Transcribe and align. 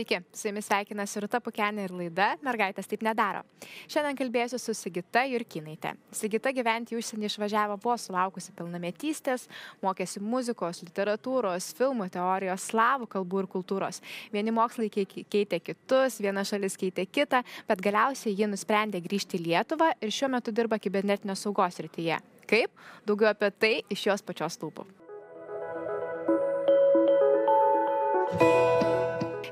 Sveiki, 0.00 0.20
su 0.32 0.48
jumis 0.48 0.64
sveikinasi 0.64 1.20
Rūta 1.20 1.42
Pukenė 1.44 1.82
ir 1.84 1.92
laida 1.92 2.30
Mergaitės 2.40 2.86
taip 2.88 3.02
nedaro. 3.04 3.42
Šiandien 3.84 4.16
kalbėsiu 4.16 4.56
su 4.56 4.72
Sigita 4.72 5.26
Jurkinaitė. 5.28 5.90
Sigita 6.16 6.54
gyventi 6.56 6.96
užsienį 6.96 7.28
išvažiavo 7.28 7.76
po 7.82 7.92
sulaukusi 8.00 8.54
pilnametystės, 8.56 9.44
mokėsi 9.84 10.22
muzikos, 10.24 10.80
literatūros, 10.86 11.66
filmų 11.76 12.06
teorijos, 12.14 12.64
slavų 12.70 13.10
kalbų 13.12 13.42
ir 13.42 13.50
kultūros. 13.52 14.00
Vieni 14.32 14.54
mokslai 14.56 14.88
keitė 14.88 15.60
kitus, 15.60 16.16
viena 16.24 16.46
šalis 16.48 16.80
keitė 16.80 17.04
kitą, 17.04 17.42
bet 17.68 17.84
galiausiai 17.84 18.32
ji 18.38 18.48
nusprendė 18.48 19.04
grįžti 19.04 19.36
į 19.36 19.42
Lietuvą 19.50 19.90
ir 20.00 20.16
šiuo 20.16 20.32
metu 20.32 20.48
dirba 20.56 20.80
kibernetinio 20.80 21.36
saugos 21.36 21.76
rytyje. 21.76 22.22
Kaip? 22.48 22.72
Daugiau 23.04 23.34
apie 23.34 23.52
tai 23.52 23.74
iš 23.92 24.08
jos 24.08 24.24
pačios 24.24 24.56
lūpų. 24.64 24.88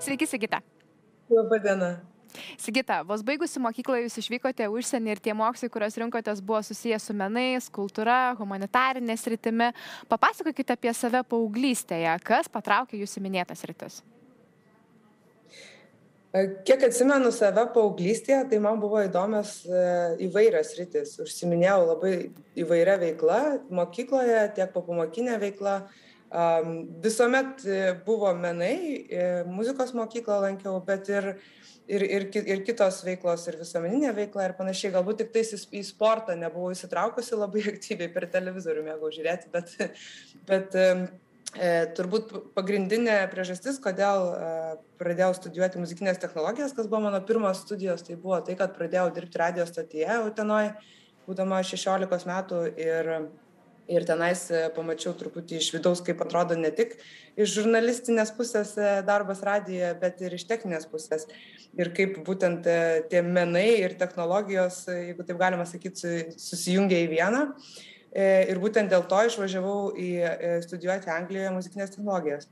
Sveiki, 0.09 0.27
Sigita. 0.27 0.63
Labadiena. 1.29 1.99
Sigita, 2.57 3.03
vos 3.05 3.21
baigusi 3.21 3.61
mokyklą 3.61 3.99
jūs 4.07 4.15
išvykote 4.23 4.65
užsienį 4.73 5.11
ir 5.13 5.21
tie 5.21 5.35
mokslai, 5.37 5.69
kuriuos 5.73 5.99
rinkotės, 6.01 6.41
buvo 6.41 6.63
susijęs 6.65 7.11
su 7.11 7.17
menais, 7.17 7.67
kultūra, 7.69 8.33
humanitarinė 8.39 9.19
sritimi. 9.21 9.69
Papasakokite 10.09 10.79
apie 10.79 10.95
save 10.97 11.21
paauglystėje, 11.29 12.15
kas 12.25 12.49
patraukė 12.49 13.03
jūsų 13.03 13.25
minėtas 13.27 13.67
rytis. 13.69 14.01
Kiek 16.65 16.89
atsimenu 16.89 17.29
save 17.29 17.69
paauglystėje, 17.77 18.43
tai 18.49 18.65
man 18.65 18.81
buvo 18.81 19.05
įdomios 19.05 19.59
e, 19.69 19.87
įvairios 20.25 20.73
rytis. 20.81 21.19
Užsiminėjau 21.21 21.81
labai 21.85 22.17
įvairia 22.57 22.97
veikla, 23.05 23.43
mokykloje, 23.69 24.45
tiek 24.57 24.73
papamokinė 24.73 25.37
veikla. 25.37 25.81
veikla 25.83 26.08
Visuomet 26.31 27.65
e, 27.65 27.95
buvo 28.05 28.35
menai, 28.37 29.07
e, 29.09 29.45
muzikos 29.49 29.95
mokyklą 29.97 30.43
lankiau, 30.43 30.75
bet 30.85 31.09
ir, 31.09 31.29
ir, 31.89 32.05
ir, 32.05 32.27
ir 32.37 32.61
kitos 32.67 33.01
veiklos, 33.07 33.47
ir 33.49 33.57
visuomeninė 33.57 34.13
veikla 34.17 34.51
ir 34.51 34.57
panašiai. 34.59 34.93
Galbūt 34.93 35.23
tik 35.23 35.33
tais 35.33 35.55
į 35.57 35.83
sportą 35.89 36.37
nebuvau 36.37 36.75
įsitraukusi 36.75 37.39
labai 37.39 37.65
aktyviai 37.73 38.13
per 38.13 38.29
televizorių 38.35 38.85
mėgau 38.91 39.13
žiūrėti, 39.15 39.49
bet, 39.57 39.73
bet 40.51 40.77
e, 40.77 40.93
turbūt 41.97 42.37
pagrindinė 42.53 43.23
priežastis, 43.33 43.81
kodėl 43.81 44.35
pradėjau 45.01 45.33
studijuoti 45.41 45.81
muzikinės 45.81 46.21
technologijas, 46.21 46.77
kas 46.77 46.93
buvo 46.93 47.07
mano 47.09 47.25
pirmos 47.25 47.65
studijos, 47.65 48.05
tai 48.05 48.21
buvo 48.21 48.45
tai, 48.45 48.61
kad 48.61 48.77
pradėjau 48.77 49.09
dirbti 49.17 49.41
radio 49.41 49.65
stotyje 49.65 50.21
Utenoje, 50.29 50.77
būdama 51.25 51.65
16 51.65 52.29
metų 52.29 52.67
ir 52.77 53.15
ir 53.89 54.05
tenais 54.09 54.45
e, 54.53 54.67
pamačiau 54.77 55.15
truputį 55.17 55.59
iš 55.59 55.71
vidaus, 55.75 56.03
kaip 56.05 56.21
atrodo 56.25 56.57
ne 56.59 56.71
tik 56.75 56.97
iš 57.41 57.55
žurnalistinės 57.57 58.33
pusės 58.37 58.75
e, 58.79 58.89
darbas 59.09 59.41
radijoje, 59.47 59.93
bet 60.03 60.21
ir 60.25 60.37
iš 60.37 60.45
techninės 60.51 60.89
pusės. 60.91 61.27
Ir 61.79 61.93
kaip 61.97 62.21
būtent 62.27 62.69
e, 62.69 62.79
tie 63.11 63.23
menai 63.25 63.69
ir 63.81 63.97
technologijos, 64.01 64.85
jeigu 64.93 65.27
taip 65.27 65.41
galima 65.41 65.67
sakyti, 65.69 66.35
susijungia 66.37 67.05
į 67.07 67.13
vieną. 67.17 67.47
Ir 68.19 68.57
būtent 68.59 68.89
dėl 68.89 69.03
to 69.05 69.19
išvažiavau 69.29 69.91
į 70.01 70.09
studijuoti 70.65 71.11
Anglijoje 71.13 71.51
muzikinės 71.53 71.93
technologijas. 71.93 72.47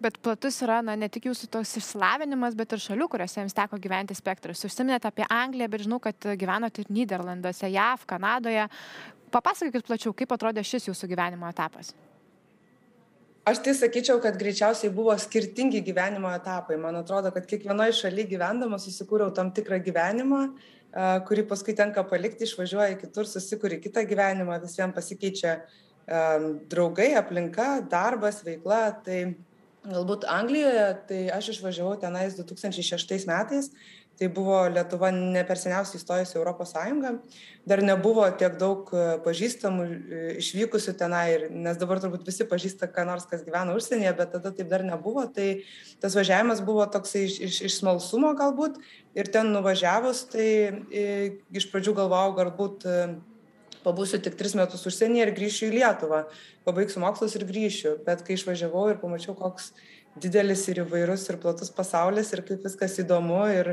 Bet 0.00 0.16
platus 0.24 0.58
yra 0.64 0.82
na, 0.84 0.96
ne 0.98 1.08
tik 1.12 1.28
jūsų 1.28 1.50
toks 1.52 1.74
išsilavinimas, 1.80 2.56
bet 2.56 2.72
ir 2.72 2.80
šalių, 2.80 3.06
kuriuose 3.12 3.42
jums 3.42 3.56
teko 3.56 3.78
gyventi 3.80 4.16
spektras. 4.16 4.64
Užsiminėte 4.68 5.08
apie 5.08 5.24
Angliją, 5.32 5.68
bet 5.72 5.84
žinau, 5.84 6.00
kad 6.04 6.28
gyvenote 6.40 6.82
ir 6.82 6.90
Niderlanduose, 6.92 7.70
JAV, 7.72 8.08
Kanadoje. 8.08 8.66
Papasakokit 9.34 9.86
plačiau, 9.86 10.12
kaip 10.16 10.32
atrodė 10.34 10.62
šis 10.66 10.88
jūsų 10.90 11.08
gyvenimo 11.10 11.48
etapas. 11.50 11.92
Aš 13.46 13.60
tai 13.62 13.76
sakyčiau, 13.78 14.18
kad 14.22 14.34
greičiausiai 14.40 14.90
buvo 14.90 15.14
skirtingi 15.22 15.78
gyvenimo 15.86 16.32
etapai. 16.34 16.78
Man 16.82 16.98
atrodo, 16.98 17.30
kad 17.34 17.44
kiekvienoje 17.46 17.94
šalyje 17.94 18.32
gyvendama 18.32 18.78
susikūriau 18.82 19.30
tam 19.34 19.52
tikrą 19.54 19.78
gyvenimą, 19.86 20.40
kurį 21.28 21.44
paskui 21.46 21.76
tenka 21.78 22.02
palikti, 22.10 22.46
išvažiuoji 22.48 22.98
kitur, 23.04 23.28
susikūri 23.30 23.78
kitą 23.84 24.02
gyvenimą, 24.08 24.58
visiems 24.64 24.96
pasikeičia 24.96 25.60
draugai, 26.72 27.12
aplinka, 27.20 27.68
darbas, 27.90 28.42
veikla. 28.46 28.80
Tai 29.06 29.20
galbūt 29.86 30.26
Anglijoje, 30.26 30.88
tai 31.06 31.20
aš 31.34 31.52
išvažiavau 31.54 31.94
tenais 32.02 32.34
2006 32.38 33.30
metais, 33.30 33.70
tai 34.18 34.28
buvo 34.32 34.62
Lietuva 34.72 35.10
ne 35.12 35.42
per 35.44 35.58
seniausiai 35.60 36.00
įstojusi 36.00 36.38
Europos 36.38 36.72
Sąjungą, 36.72 37.12
dar 37.68 37.82
nebuvo 37.84 38.24
tiek 38.40 38.56
daug 38.60 38.88
e, 38.96 39.04
pažįstamų 39.24 39.84
e, 39.86 40.22
išvykusių 40.40 40.94
tenai, 40.96 41.24
ir, 41.34 41.46
nes 41.52 41.76
dabar 41.80 42.00
turbūt 42.00 42.24
visi 42.28 42.46
pažįsta, 42.48 42.88
ką 42.92 43.04
nors, 43.08 43.28
kas 43.28 43.44
gyvena 43.46 43.76
užsienyje, 43.76 44.14
bet 44.16 44.32
tada 44.38 44.52
taip 44.56 44.72
dar 44.72 44.86
nebuvo, 44.86 45.26
tai 45.28 45.66
tas 46.00 46.16
važiavimas 46.16 46.64
buvo 46.64 46.86
toksai 46.88 47.26
iš, 47.28 47.38
iš, 47.48 47.62
iš 47.68 47.78
smalsumo 47.82 48.32
galbūt 48.38 48.80
ir 49.16 49.28
ten 49.32 49.52
nuvažiavus, 49.52 50.26
tai 50.32 50.48
iš 50.90 51.68
pradžių 51.72 51.96
galvojau, 52.00 52.36
galbūt 52.40 52.88
e, 52.88 53.00
pabūsiu 53.86 54.18
tik 54.22 54.38
tris 54.38 54.56
metus 54.58 54.86
užsienyje 54.88 55.28
ir 55.28 55.34
grįšiu 55.36 55.68
į 55.68 55.76
Lietuvą, 55.76 56.24
pabaigsiu 56.66 57.04
mokslus 57.04 57.36
ir 57.38 57.44
grįšiu, 57.46 57.98
bet 58.06 58.24
kai 58.26 58.38
išvažiavau 58.38 58.88
ir 58.90 58.98
pamačiau, 59.02 59.36
koks 59.38 59.74
didelis 60.22 60.64
ir 60.70 60.80
įvairus 60.84 61.26
ir 61.30 61.38
platus 61.42 61.70
pasaulis 61.74 62.32
ir 62.32 62.42
kaip 62.46 62.64
viskas 62.64 62.96
įdomu 63.02 63.42
ir, 63.52 63.72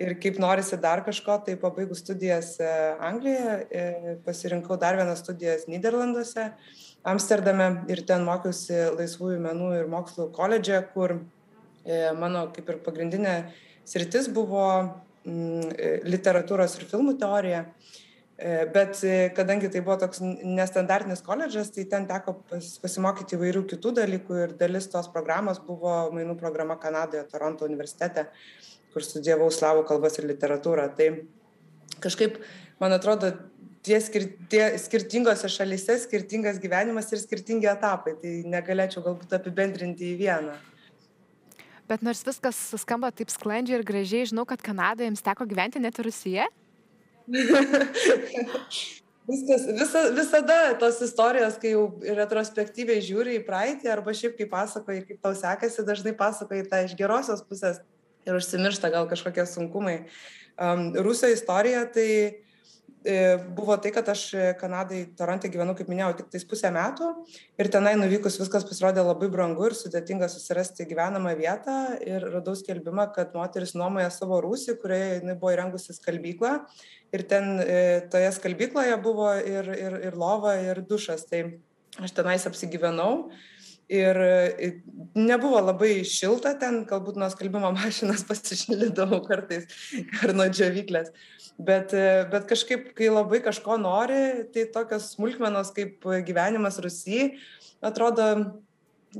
ir 0.00 0.14
kaip 0.22 0.40
norisi 0.42 0.78
dar 0.80 1.04
kažko, 1.06 1.38
tai 1.46 1.54
pabaigus 1.60 2.02
studijas 2.02 2.54
e, 2.60 2.70
Anglijoje, 3.08 3.54
e, 3.70 4.16
pasirinkau 4.26 4.78
dar 4.80 4.98
vienas 4.98 5.22
studijas 5.22 5.68
Niderlanduose, 5.70 6.50
Amsterdame 7.04 7.68
ir 7.92 8.02
ten 8.08 8.24
mokiausi 8.26 8.80
laisvųjų 8.96 9.40
menų 9.44 9.70
ir 9.78 9.90
mokslų 9.92 10.30
koledže, 10.34 10.80
kur 10.94 11.18
e, 11.18 11.98
mano 12.18 12.48
kaip 12.54 12.70
ir 12.72 12.80
pagrindinė 12.86 13.34
sritis 13.86 14.30
buvo 14.32 14.66
mm, 15.28 16.08
literatūros 16.08 16.78
ir 16.80 16.88
filmų 16.90 17.18
teorija. 17.20 17.66
Bet 18.34 18.98
kadangi 19.36 19.68
tai 19.70 19.78
buvo 19.86 19.94
toks 20.02 20.18
nestandartinis 20.20 21.22
koledžas, 21.22 21.68
tai 21.70 21.84
ten 21.86 22.08
teko 22.08 22.34
pas, 22.50 22.72
pasimokyti 22.82 23.36
įvairių 23.36 23.62
kitų 23.70 23.92
dalykų 24.00 24.40
ir 24.40 24.54
dalis 24.58 24.88
tos 24.90 25.06
programos 25.12 25.60
buvo 25.62 25.92
mainų 26.14 26.34
programa 26.40 26.74
Kanadoje, 26.82 27.22
Toronto 27.30 27.68
universitete. 27.68 28.26
Kur 28.90 29.06
studijavau 29.06 29.52
slavų 29.54 29.84
kalbas 29.86 30.18
ir 30.18 30.26
literatūrą. 30.26 30.88
Tai 30.98 31.08
kažkaip, 32.02 32.40
man 32.82 32.94
atrodo, 32.94 33.30
tie, 33.86 34.00
skir 34.02 34.28
tie 34.50 34.66
skirtingose 34.82 35.50
šalyse 35.50 35.98
skirtingas 36.04 36.58
gyvenimas 36.62 37.10
ir 37.12 37.22
skirtingi 37.22 37.70
etapai. 37.70 38.16
Tai 38.18 38.34
negalėčiau 38.54 39.04
galbūt 39.04 39.34
apibendrinti 39.38 40.10
į 40.10 40.18
vieną. 40.24 40.58
Bet 41.90 42.02
nors 42.02 42.24
viskas 42.24 42.58
skamba 42.80 43.10
taip 43.12 43.30
sklandžiai 43.30 43.78
ir 43.78 43.86
gražiai, 43.86 44.26
žinau, 44.30 44.46
kad 44.48 44.62
Kanadoje 44.64 45.10
jums 45.10 45.24
teko 45.24 45.46
gyventi 45.46 45.82
net 45.82 45.98
Rusija. 46.00 46.48
Viskas, 49.24 49.62
visa, 49.72 50.00
visada 50.12 50.56
tos 50.76 50.98
istorijos, 51.00 51.54
kai 51.56 51.70
jau 51.72 51.86
retrospektyviai 52.18 53.00
žiūri 53.00 53.38
į 53.38 53.44
praeitį 53.46 53.88
arba 53.88 54.12
šiaip 54.12 54.34
kaip 54.36 54.50
pasakoji, 54.52 55.06
kaip 55.08 55.22
tau 55.24 55.32
sekasi, 55.38 55.80
dažnai 55.88 56.12
pasakoji 56.18 56.66
tą 56.68 56.82
iš 56.84 56.92
gerosios 56.98 57.40
pusės 57.48 57.80
ir 58.28 58.36
užsimiršta 58.36 58.90
gal 58.92 59.08
kažkokie 59.08 59.46
sunkumai. 59.48 60.02
Um, 60.60 60.90
Rusijos 60.92 61.38
istorija 61.38 61.86
tai 61.94 62.43
buvo 63.56 63.76
tai, 63.76 63.90
kad 63.92 64.08
aš 64.08 64.22
Kanadai, 64.60 65.02
Toronte 65.18 65.50
gyvenau, 65.52 65.74
kaip 65.76 65.90
minėjau, 65.92 66.14
tik 66.18 66.30
tais 66.32 66.46
pusę 66.48 66.70
metų. 66.72 67.10
Ir 67.60 67.68
tenai 67.72 67.92
nuvykus 68.00 68.38
viskas 68.40 68.64
pasirodė 68.64 69.04
labai 69.04 69.28
brangu 69.32 69.68
ir 69.68 69.76
sudėtinga 69.76 70.30
susirasti 70.32 70.86
gyvenamą 70.88 71.34
vietą. 71.36 71.76
Ir 72.00 72.24
radau 72.32 72.56
skelbimą, 72.56 73.10
kad 73.16 73.36
moteris 73.36 73.76
nuomoja 73.76 74.08
savo 74.14 74.40
rūsį, 74.44 74.78
kurioje 74.80 75.18
jinai 75.18 75.36
buvo 75.36 75.52
įrengusi 75.52 75.96
skalbyklą. 75.96 76.54
Ir 77.14 77.26
ten 77.30 77.58
e, 77.60 77.80
toje 78.10 78.32
skalbykloje 78.38 78.96
buvo 79.04 79.28
ir, 79.36 79.68
ir, 79.76 79.98
ir 80.08 80.16
lova, 80.18 80.56
ir 80.64 80.80
dušas. 80.88 81.28
Tai 81.30 81.44
aš 82.00 82.16
tenais 82.16 82.48
apsigyvenau 82.48 83.28
ir 83.92 84.18
nebuvo 85.14 85.60
labai 85.60 85.98
šilta 86.08 86.54
ten, 86.60 86.82
galbūt 86.88 87.18
nuo 87.20 87.28
skalbimo 87.32 87.70
mašinas 87.78 88.24
pasišildydavau 88.28 89.22
kartais 89.26 89.68
ar 90.22 90.34
nuo 90.36 90.48
džiavyklės. 90.50 91.12
Bet, 91.54 91.92
bet 92.32 92.48
kažkaip, 92.50 92.88
kai 92.98 93.12
labai 93.12 93.38
kažko 93.44 93.76
nori, 93.78 94.46
tai 94.54 94.64
tokios 94.74 95.12
smulkmenos 95.14 95.70
kaip 95.76 96.02
gyvenimas 96.26 96.80
Rusijai 96.82 97.36
atrodo, 97.84 98.26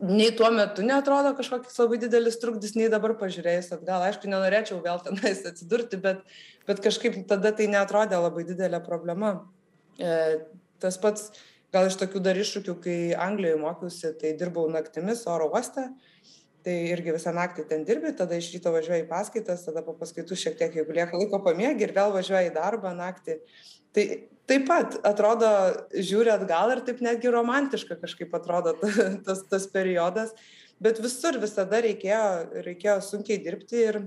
nei 0.02 0.32
tuo 0.34 0.50
metu 0.50 0.82
netrodo 0.82 1.34
kažkoks 1.38 1.78
labai 1.78 2.00
didelis 2.02 2.40
trukdis, 2.43 2.75
nei 2.78 2.90
dabar 2.93 3.14
pažiūrėjus 3.20 3.70
atgal. 3.76 4.02
Aišku, 4.08 4.28
nenorėčiau 4.31 4.81
vėl 4.84 5.00
tenais 5.05 5.44
atsidurti, 5.46 6.00
bet, 6.02 6.25
bet 6.69 6.82
kažkaip 6.84 7.20
tada 7.31 7.55
tai 7.55 7.69
netrodė 7.70 8.19
labai 8.19 8.46
didelė 8.49 8.81
problema. 8.84 9.37
E, 9.99 10.40
tas 10.82 10.99
pats 10.99 11.31
gal 11.75 11.91
iš 11.91 11.99
tokių 12.00 12.23
dar 12.23 12.38
iššūkių, 12.38 12.75
kai 12.85 12.99
Anglijoje 13.19 13.61
mokiausi, 13.61 14.12
tai 14.21 14.35
dirbau 14.38 14.67
naktimis 14.73 15.25
oro 15.31 15.50
uoste. 15.53 15.88
Tai 16.65 16.75
irgi 16.88 17.12
visą 17.12 17.35
naktį 17.37 17.67
ten 17.69 17.82
dirbi, 17.85 18.15
tada 18.17 18.38
iš 18.41 18.47
ryto 18.55 18.71
važiuoji 18.73 19.03
į 19.03 19.09
paskaitas, 19.11 19.67
tada 19.67 19.82
po 19.85 19.93
paskaitų 19.99 20.38
šiek 20.41 20.55
tiek, 20.56 20.79
jeigu 20.79 20.94
lieka 20.97 21.19
laiko 21.21 21.43
pamiegi 21.44 21.85
ir 21.85 21.93
vėl 21.93 22.15
važiuoji 22.15 22.49
į 22.49 22.55
darbą 22.55 22.94
naktį. 22.97 23.37
Tai 23.94 24.05
taip 24.49 24.65
pat 24.71 24.97
atrodo, 25.05 25.50
žiūri 25.93 26.32
atgal 26.32 26.73
ir 26.73 26.81
taip 26.87 27.03
netgi 27.05 27.32
romantiška 27.35 27.99
kažkaip 28.00 28.32
atrodo 28.38 28.79
tas, 29.26 29.44
tas 29.50 29.69
periodas, 29.75 30.32
bet 30.81 31.03
visur 31.05 31.37
visada 31.43 31.82
reikėjo, 31.85 32.65
reikėjo 32.65 32.97
sunkiai 33.05 33.43
dirbti 33.44 33.85
ir, 33.91 34.00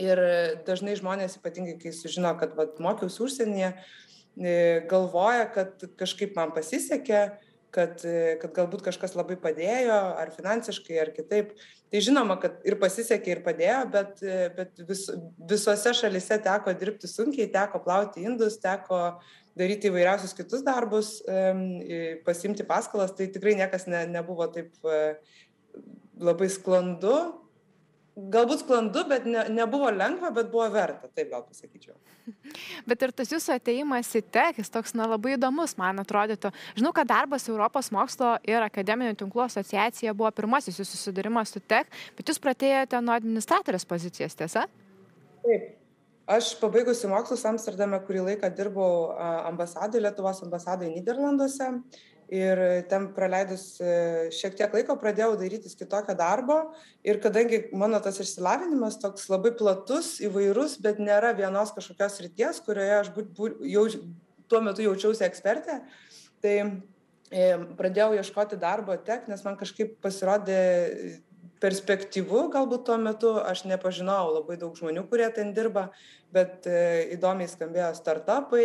ir 0.00 0.24
dažnai 0.64 0.96
žmonės, 0.96 1.36
ypatingai 1.36 1.76
kai 1.84 1.92
sužino, 1.92 2.32
kad 2.40 2.56
vat, 2.56 2.80
mokiausi 2.80 3.26
užsienyje, 3.28 3.74
e, 3.76 4.09
galvoja, 4.90 5.46
kad 5.54 5.86
kažkaip 6.00 6.36
man 6.36 6.52
pasisekė, 6.56 7.22
kad, 7.74 8.02
kad 8.42 8.54
galbūt 8.54 8.82
kažkas 8.86 9.14
labai 9.18 9.36
padėjo, 9.40 9.98
ar 10.20 10.32
finansiškai, 10.34 10.96
ar 11.02 11.12
kitaip. 11.14 11.52
Tai 11.90 12.00
žinoma, 12.02 12.36
kad 12.42 12.58
ir 12.66 12.76
pasisekė, 12.78 13.34
ir 13.34 13.42
padėjo, 13.46 13.80
bet, 13.90 14.22
bet 14.56 14.82
vis, 14.86 15.04
visose 15.50 15.94
šalise 15.98 16.38
teko 16.42 16.74
dirbti 16.78 17.10
sunkiai, 17.10 17.50
teko 17.50 17.82
plauti 17.82 18.22
indus, 18.26 18.58
teko 18.62 19.18
daryti 19.58 19.90
įvairiausius 19.90 20.34
kitus 20.38 20.62
darbus, 20.66 21.16
pasimti 22.26 22.66
paskalas, 22.66 23.14
tai 23.16 23.28
tikrai 23.34 23.56
niekas 23.58 23.88
ne, 23.90 24.04
nebuvo 24.10 24.46
taip 24.54 24.70
e, 24.86 25.00
labai 26.22 26.48
sklandu, 26.52 27.16
galbūt 28.16 28.64
sklandu, 28.64 29.02
bet 29.08 29.26
ne, 29.28 29.44
nebuvo 29.54 29.90
lengva, 29.94 30.30
bet 30.34 30.50
buvo 30.52 30.66
verta, 30.72 31.08
taip 31.14 31.30
gal 31.32 31.44
pasakyčiau. 31.46 31.96
Bet 32.88 33.02
ir 33.02 33.12
tas 33.16 33.30
jūsų 33.32 33.56
ateimas 33.56 34.10
į 34.14 34.22
tech, 34.34 34.58
jis 34.60 34.70
toks, 34.70 34.92
na, 34.98 35.06
labai 35.10 35.34
įdomus, 35.34 35.76
man 35.80 35.98
atrodytų. 36.02 36.52
Žinau, 36.78 36.92
kad 36.94 37.08
darbas 37.10 37.48
Europos 37.50 37.90
mokslo 37.94 38.36
ir 38.46 38.62
akademinių 38.62 39.16
tinklų 39.18 39.44
asociacija 39.46 40.14
buvo 40.16 40.30
pirmasis 40.34 40.78
jūsų 40.78 40.94
susidūrimas 40.94 41.54
su 41.54 41.62
tech, 41.62 41.90
bet 42.18 42.30
jūs 42.30 42.38
pradėjote 42.42 43.00
nuo 43.02 43.16
administratorės 43.16 43.86
pozicijos, 43.88 44.38
tiesa? 44.38 44.66
Taip. 45.44 45.76
Aš 46.30 46.52
pabaigusi 46.60 47.08
mokslus 47.10 47.42
Amsterdame, 47.48 47.98
kurį 48.06 48.20
laiką 48.28 48.52
dirbau 48.54 49.16
ambasadai, 49.48 50.04
Lietuvos 50.04 50.38
ambasadai 50.44 50.92
Niderlanduose 50.92 51.72
ir 52.30 52.60
ten 52.90 53.08
praleidus 53.14 53.64
e, 53.82 53.92
šiek 54.34 54.54
tiek 54.58 54.74
laiko 54.74 54.94
pradėjau 55.00 55.34
darytis 55.40 55.74
kitokio 55.78 56.14
darbo. 56.18 56.60
Ir 57.06 57.18
kadangi 57.22 57.64
mano 57.76 57.98
tas 58.02 58.20
išsilavinimas 58.22 59.00
toks 59.02 59.26
labai 59.32 59.52
platus, 59.58 60.18
įvairus, 60.22 60.78
bet 60.82 61.02
nėra 61.02 61.34
vienos 61.38 61.74
kažkokios 61.74 62.20
ryties, 62.24 62.62
kurioje 62.66 62.98
aš 63.00 63.10
būt, 63.16 63.32
būt, 63.36 63.64
jau, 63.72 63.86
tuo 64.50 64.62
metu 64.62 64.86
jaučiausi 64.86 65.26
ekspertė, 65.26 65.80
tai 66.42 66.54
e, 66.62 67.50
pradėjau 67.78 68.14
ieškoti 68.20 68.60
darbo 68.62 68.94
tek, 69.06 69.26
nes 69.30 69.42
man 69.46 69.58
kažkaip 69.58 69.98
pasirodė 70.04 70.60
perspektyvu 71.60 72.46
galbūt 72.54 72.86
tuo 72.88 72.96
metu, 73.00 73.34
aš 73.42 73.66
nepažinojau 73.68 74.36
labai 74.38 74.56
daug 74.60 74.78
žmonių, 74.78 75.04
kurie 75.10 75.28
ten 75.34 75.52
dirba, 75.56 75.90
bet 76.32 76.66
e, 76.70 77.10
įdomiai 77.16 77.50
skambėjo 77.50 77.90
startupai, 77.98 78.64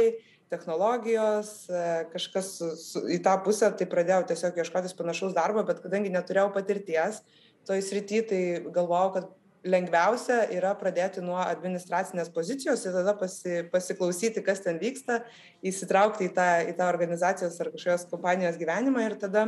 technologijos, 0.55 1.53
e, 1.69 1.85
kažkas 2.15 2.51
su, 2.57 2.73
su, 2.79 3.05
į 3.11 3.19
tą 3.27 3.37
pusę, 3.45 3.69
tai 3.75 3.87
pradėjau 3.91 4.23
tiesiog 4.31 4.63
ieškotis 4.63 4.95
panašaus 4.97 5.35
darbo, 5.35 5.63
bet 5.67 5.83
kadangi 5.83 6.13
neturėjau 6.13 6.53
patirties 6.55 7.21
toj 7.67 7.81
srity, 7.83 8.21
tai 8.29 8.41
galvojau, 8.73 9.11
kad 9.17 9.33
lengviausia 9.65 10.43
yra 10.53 10.73
pradėti 10.77 11.23
nuo 11.25 11.37
administracinės 11.41 12.29
pozicijos 12.33 12.83
ir 12.85 12.93
tada 12.93 13.15
pasi, 13.17 13.63
pasiklausyti, 13.71 14.43
kas 14.45 14.61
ten 14.65 14.77
vyksta, 14.81 15.23
įsitraukti 15.65 16.29
į 16.29 16.33
tą, 16.35 16.49
į 16.69 16.75
tą 16.77 16.89
organizacijos 16.91 17.57
ar 17.61 17.71
kažkokios 17.73 18.05
kompanijos 18.11 18.59
gyvenimą 18.61 19.07
ir 19.07 19.17
tada 19.21 19.47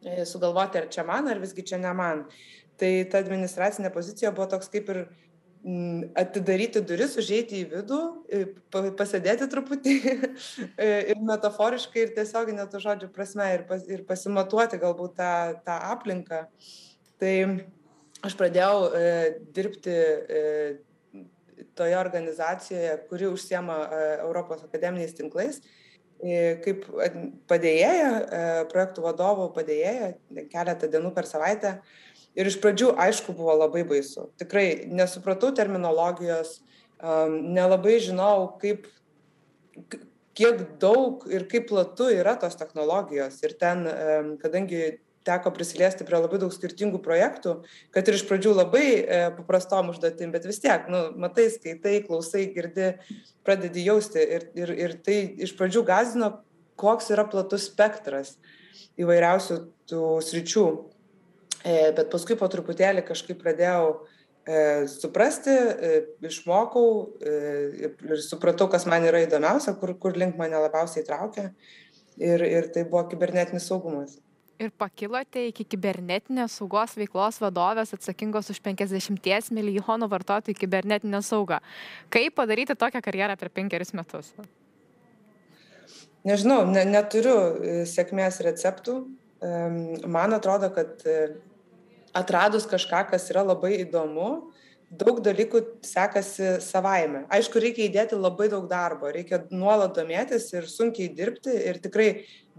e, 0.00 0.24
sugalvoti, 0.28 0.80
ar 0.80 0.88
čia 0.92 1.04
man, 1.08 1.28
ar 1.28 1.42
visgi 1.42 1.66
čia 1.72 1.80
ne 1.82 1.92
man. 1.96 2.24
Tai 2.80 2.92
ta 3.12 3.20
administracinė 3.20 3.92
pozicija 3.92 4.32
buvo 4.32 4.48
toks 4.54 4.72
kaip 4.72 4.88
ir 4.94 5.02
atidaryti 6.16 6.80
duris, 6.80 7.16
užeiti 7.20 7.58
į 7.60 7.66
vidų, 7.74 7.98
pasėdėti 8.96 9.48
truputį 9.52 9.96
ir 11.12 11.20
metaforiškai 11.28 12.06
ir 12.06 12.14
tiesiog 12.16 12.54
net 12.56 12.76
žodžių 12.80 13.10
prasme 13.12 13.48
ir, 13.58 13.66
pas, 13.68 13.84
ir 13.84 14.06
pasimatuoti 14.08 14.80
galbūt 14.80 15.18
tą, 15.20 15.34
tą 15.66 15.76
aplinką. 15.92 16.46
Tai 17.20 17.34
aš 18.24 18.38
pradėjau 18.40 18.88
e, 18.88 19.12
dirbti 19.52 19.92
e, 19.92 20.40
toje 21.76 22.00
organizacijoje, 22.00 22.96
kuri 23.12 23.28
užsiema 23.28 23.76
e, 23.84 24.02
Europos 24.24 24.64
akademiniais 24.64 25.12
tinklais, 25.18 25.60
e, 26.24 26.56
kaip 26.64 26.88
padėjėja, 27.52 28.12
e, 28.16 28.44
projektų 28.72 29.04
vadovo 29.04 29.50
padėjėja, 29.52 30.14
keletą 30.48 30.88
dienų 30.88 31.12
per 31.16 31.28
savaitę. 31.28 31.76
E, 31.76 32.09
Ir 32.38 32.46
iš 32.46 32.60
pradžių, 32.62 32.92
aišku, 33.00 33.34
buvo 33.34 33.56
labai 33.58 33.82
baisu. 33.88 34.28
Tikrai 34.38 34.86
nesupratau 34.92 35.50
terminologijos, 35.56 36.60
nelabai 37.02 37.96
žinau, 38.02 38.52
kaip, 38.60 38.86
kiek 40.38 40.62
daug 40.82 41.24
ir 41.32 41.48
kaip 41.50 41.66
platu 41.72 42.10
yra 42.14 42.36
tos 42.38 42.54
technologijos. 42.60 43.40
Ir 43.42 43.56
ten, 43.58 43.86
kadangi 44.42 45.00
teko 45.26 45.52
prisiliesti 45.54 46.06
prie 46.08 46.18
labai 46.18 46.38
daug 46.40 46.52
skirtingų 46.54 47.00
projektų, 47.04 47.56
kad 47.94 48.08
ir 48.08 48.16
iš 48.16 48.24
pradžių 48.28 48.54
labai 48.56 48.84
e, 49.00 49.18
paprastom 49.36 49.90
užduotim, 49.92 50.32
bet 50.32 50.46
vis 50.48 50.62
tiek, 50.62 50.86
nu, 50.92 51.02
matai, 51.20 51.50
skaitai, 51.52 51.98
klausai, 52.06 52.46
girdi, 52.54 52.94
pradedi 53.46 53.84
jausti. 53.84 54.22
Ir, 54.38 54.46
ir, 54.56 54.72
ir 54.86 54.96
tai 55.04 55.18
iš 55.44 55.52
pradžių 55.58 55.84
gazino, 55.88 56.32
koks 56.80 57.12
yra 57.12 57.26
platus 57.28 57.68
spektras 57.68 58.38
įvairiausių 59.00 59.60
tų 59.90 60.06
sričių. 60.24 60.66
E, 61.64 61.92
bet 61.96 62.08
paskui 62.12 62.38
po 62.40 62.48
truputėlį 62.48 63.02
kažkaip 63.04 63.40
pradėjau 63.42 63.84
e, 64.48 64.86
suprasti, 64.88 65.52
e, 65.52 65.98
išmokau 66.24 66.86
ir 67.20 68.22
supratau, 68.24 68.70
kas 68.72 68.86
man 68.88 69.04
yra 69.04 69.20
įdomiausia, 69.26 69.76
kur, 69.80 69.92
kur 70.00 70.16
link 70.16 70.40
mane 70.40 70.56
labiausiai 70.56 71.04
traukia. 71.04 71.50
Ir, 72.20 72.42
ir 72.44 72.68
tai 72.72 72.84
buvo 72.88 73.04
kibernetinis 73.08 73.68
saugumas. 73.68 74.18
Ir 74.60 74.72
pakilote 74.76 75.46
iki 75.48 75.64
kibernetinės 75.72 76.58
saugos 76.58 76.92
veiklos 76.98 77.38
vadovės 77.40 77.94
atsakingos 77.96 78.50
už 78.52 78.58
50 78.60 79.52
milijonų 79.56 80.08
vartotojų 80.12 80.58
kibernetinę 80.58 81.22
saugą. 81.24 81.62
Kaip 82.12 82.36
padaryti 82.36 82.76
tokią 82.76 83.00
karjerą 83.04 83.38
per 83.40 83.48
penkerius 83.56 83.94
metus? 83.96 84.34
Nežinau, 86.28 86.66
ne, 86.68 86.84
neturiu 86.84 87.38
sėkmės 87.88 88.42
receptų. 88.44 88.98
Man 89.40 90.36
atrodo, 90.36 90.68
kad 90.76 91.00
atradus 92.16 92.66
kažką, 92.70 93.04
kas 93.10 93.28
yra 93.32 93.44
labai 93.46 93.80
įdomu, 93.84 94.50
daug 94.90 95.20
dalykų 95.22 95.60
sekasi 95.86 96.56
savaime. 96.64 97.22
Aišku, 97.30 97.60
reikia 97.62 97.86
įdėti 97.86 98.18
labai 98.18 98.48
daug 98.50 98.66
darbo, 98.70 99.10
reikia 99.14 99.44
nuolat 99.54 99.94
domėtis 99.94 100.48
ir 100.56 100.66
sunkiai 100.66 101.12
dirbti 101.14 101.54
ir 101.70 101.78
tikrai 101.82 102.08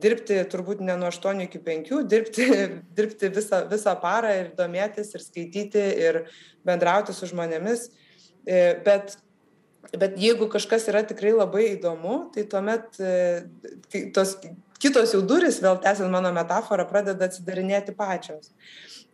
dirbti 0.01 0.37
turbūt 0.51 0.79
ne 0.85 0.95
nuo 0.99 1.09
8 1.11 1.43
iki 1.43 1.59
5, 1.65 1.91
dirbti, 2.07 2.47
dirbti 2.97 3.31
visą, 3.35 3.65
visą 3.71 3.97
parą 4.01 4.31
ir 4.39 4.53
domėtis 4.57 5.11
ir 5.15 5.25
skaityti 5.25 5.83
ir 6.07 6.23
bendrauti 6.67 7.15
su 7.15 7.27
žmonėmis. 7.29 7.89
E, 8.47 8.63
bet, 8.85 9.17
bet 9.91 10.15
jeigu 10.19 10.47
kažkas 10.51 10.87
yra 10.89 11.03
tikrai 11.07 11.35
labai 11.35 11.67
įdomu, 11.75 12.29
tai 12.33 12.47
tuomet 12.49 12.95
e, 13.03 13.11
tos 14.15 14.37
kitos 14.81 15.13
jau 15.15 15.21
duris, 15.25 15.61
vėl 15.63 15.77
tęsiant 15.83 16.11
mano 16.13 16.33
metaforą, 16.35 16.87
pradeda 16.89 17.29
atsidarinėti 17.29 17.95
pačios 17.97 18.51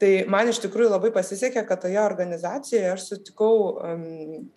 tai 0.01 0.11
man 0.29 0.49
iš 0.49 0.61
tikrųjų 0.63 0.91
labai 0.93 1.11
pasisekė 1.15 1.63
kad 1.67 1.81
toje 1.81 1.99
organizacijoje 2.01 2.91
aš 2.91 3.07
sutikau 3.11 3.53
um, 3.73 4.05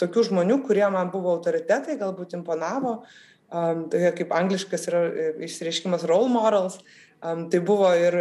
tokių 0.01 0.27
žmonių 0.31 0.61
kurie 0.67 0.85
man 0.93 1.13
buvo 1.13 1.33
autoritetai 1.37 1.97
galbūt 2.01 2.37
imponavo 2.37 2.99
um, 3.01 3.87
tokie 3.93 4.13
kaip 4.21 4.35
angliškas 4.37 4.87
yra 4.91 5.03
e, 5.09 5.29
išsireiškimas 5.49 6.05
role 6.11 6.29
models 6.33 6.81
um, 7.25 7.49
tai 7.53 7.63
buvo 7.65 7.89
ir 7.97 8.21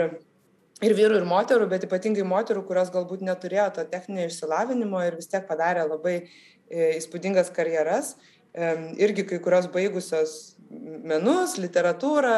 ir 0.80 0.94
vyrų, 0.96 1.18
ir 1.20 1.26
moterų, 1.28 1.66
bet 1.68 1.84
ypatingai 1.84 2.24
moterų, 2.24 2.62
kurios 2.64 2.88
galbūt 2.94 3.20
neturėjo 3.28 3.66
to 3.76 3.84
techninio 3.92 4.30
išsilavinimo 4.30 5.02
ir 5.04 5.18
vis 5.20 5.28
tiek 5.28 5.44
padarė 5.44 5.84
labai 5.90 6.14
e, 6.22 6.94
įspūdingas 7.02 7.52
karjeras. 7.52 8.14
Irgi 8.54 9.26
kai 9.30 9.38
kurios 9.44 9.68
baigusios 9.70 10.56
menus, 10.70 11.56
literatūrą, 11.62 12.34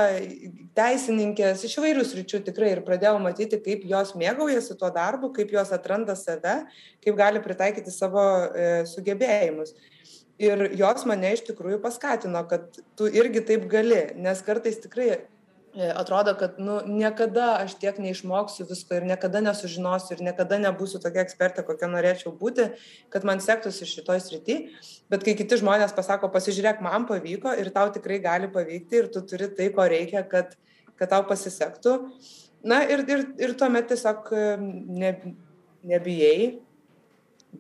teisininkės, 0.76 1.64
iš 1.68 1.78
įvairių 1.80 2.04
sričių 2.08 2.42
tikrai 2.48 2.72
ir 2.76 2.82
pradėjau 2.88 3.18
matyti, 3.24 3.60
kaip 3.64 3.84
jos 3.88 4.14
mėgaujasi 4.20 4.78
tuo 4.80 4.92
darbu, 4.96 5.32
kaip 5.36 5.52
jos 5.52 5.74
atranda 5.76 6.16
save, 6.16 6.62
kaip 7.04 7.18
gali 7.20 7.42
pritaikyti 7.44 7.92
savo 7.92 8.24
e, 8.52 8.70
sugebėjimus. 8.92 9.76
Ir 10.42 10.72
jos 10.80 11.04
mane 11.06 11.36
iš 11.36 11.44
tikrųjų 11.52 11.82
paskatino, 11.84 12.44
kad 12.50 12.80
tu 12.98 13.10
irgi 13.12 13.44
taip 13.46 13.68
gali, 13.72 14.08
nes 14.18 14.42
kartais 14.46 14.80
tikrai 14.82 15.10
atrodo, 15.76 16.34
kad 16.36 16.58
nu, 16.60 16.80
niekada 16.86 17.56
aš 17.64 17.78
tiek 17.80 18.00
neišmoksiu 18.02 18.66
visko 18.68 18.98
ir 18.98 19.06
niekada 19.08 19.40
nesužinosiu 19.44 20.18
ir 20.18 20.24
niekada 20.28 20.58
nebūsiu 20.60 21.00
tokia 21.00 21.24
ekspertė, 21.24 21.64
kokia 21.64 21.88
norėčiau 21.88 22.34
būti, 22.36 22.66
kad 23.14 23.24
man 23.28 23.40
sektųsi 23.40 23.88
šitoj 23.88 24.20
srity. 24.20 24.58
Bet 25.12 25.24
kai 25.24 25.36
kiti 25.40 25.60
žmonės 25.62 25.96
pasako, 25.96 26.28
pasižiūrėk, 26.34 26.84
man 26.84 27.08
pavyko 27.08 27.56
ir 27.60 27.72
tau 27.72 27.88
tikrai 27.94 28.20
gali 28.24 28.52
pavykti 28.52 29.00
ir 29.00 29.08
tu 29.14 29.24
turi 29.24 29.48
tai, 29.56 29.70
ko 29.76 29.88
reikia, 29.88 30.26
kad, 30.28 30.58
kad 31.00 31.14
tau 31.14 31.24
pasisektų. 31.30 31.96
Na 32.68 32.84
ir, 32.84 33.06
ir, 33.08 33.24
ir 33.42 33.56
tuomet 33.58 33.88
tiesiog 33.90 34.28
e, 34.36 34.44
ne, 34.60 35.14
nebijai, 35.88 36.60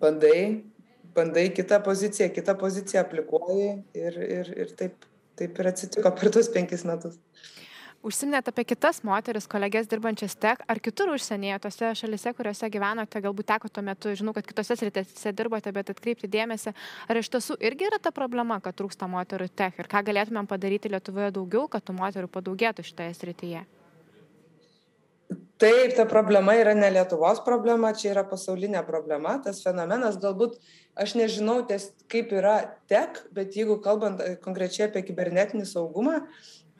bandai, 0.03 0.65
bandai 1.15 1.47
kitą 1.55 1.79
poziciją, 1.83 2.27
kitą 2.35 2.57
poziciją 2.59 3.05
aplikuoji 3.05 3.71
ir, 3.97 4.19
ir, 4.19 4.51
ir 4.65 4.75
taip, 4.77 5.07
taip 5.39 5.57
ir 5.63 5.71
atsitiko 5.71 6.11
per 6.19 6.29
tuos 6.35 6.51
penkis 6.53 6.85
metus. 6.85 7.17
Užsiminėte 8.01 8.49
apie 8.49 8.63
kitas 8.65 9.03
moteris, 9.05 9.45
kolegės 9.45 9.85
dirbančias 9.89 10.33
tek, 10.41 10.63
ar 10.65 10.79
kitur 10.81 11.11
užsienyje, 11.13 11.59
tose 11.61 11.91
šalise, 11.99 12.31
kuriuose 12.33 12.69
gyvenote, 12.73 13.19
galbūt 13.21 13.45
teko 13.51 13.69
tuo 13.69 13.83
metu, 13.85 14.13
žinau, 14.17 14.33
kad 14.33 14.47
kitose 14.49 14.73
sritėse 14.79 15.33
dirbote, 15.37 15.69
bet 15.75 15.91
atkreipti 15.93 16.29
dėmesį, 16.33 16.73
ar 17.05 17.19
iš 17.19 17.29
tiesų 17.29 17.59
irgi 17.61 17.85
yra 17.91 17.99
ta 18.01 18.09
problema, 18.15 18.57
kad 18.65 18.73
trūksta 18.79 19.05
moterų 19.11 19.51
tek 19.53 19.77
ir 19.77 19.89
ką 19.91 20.01
galėtumėm 20.07 20.49
padaryti 20.49 20.89
Lietuvoje 20.89 21.29
daugiau, 21.35 21.67
kad 21.69 21.85
tų 21.85 21.93
moterų 21.99 22.31
padaugėtų 22.33 22.87
šitoje 22.87 23.13
srityje? 23.19 23.61
Taip, 25.61 25.93
ta 25.93 26.07
problema 26.09 26.55
yra 26.57 26.73
ne 26.73 26.89
Lietuvos 26.89 27.43
problema, 27.45 27.91
čia 27.93 28.15
yra 28.15 28.23
pasaulinė 28.25 28.81
problema, 28.87 29.35
tas 29.45 29.61
fenomenas 29.61 30.17
galbūt 30.23 30.57
aš 30.97 31.13
nežinau, 31.19 31.59
ties, 31.69 31.91
kaip 32.09 32.33
yra 32.33 32.55
tek, 32.89 33.21
bet 33.37 33.53
jeigu 33.53 33.77
kalbant 33.85 34.25
konkrečiai 34.41 34.89
apie 34.89 35.05
kibernetinį 35.05 35.69
saugumą, 35.69 36.23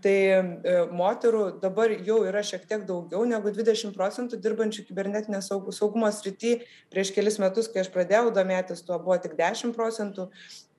tai 0.04 0.16
e, 0.32 0.76
moterų 0.94 1.44
dabar 1.62 1.94
jau 2.06 2.22
yra 2.28 2.44
šiek 2.46 2.66
tiek 2.70 2.86
daugiau 2.88 3.26
negu 3.30 3.54
20 3.54 3.96
procentų 3.98 4.40
dirbančių 4.42 4.86
kibernetinės 4.88 5.52
saugumo 5.52 6.10
srity. 6.14 6.60
Prieš 6.94 7.14
kelis 7.16 7.40
metus, 7.42 7.70
kai 7.72 7.84
aš 7.84 7.92
pradėjau 7.94 8.34
domėtis, 8.36 8.84
tuo 8.88 9.00
buvo 9.02 9.18
tik 9.22 9.38
10 9.40 9.76
procentų. 9.78 10.30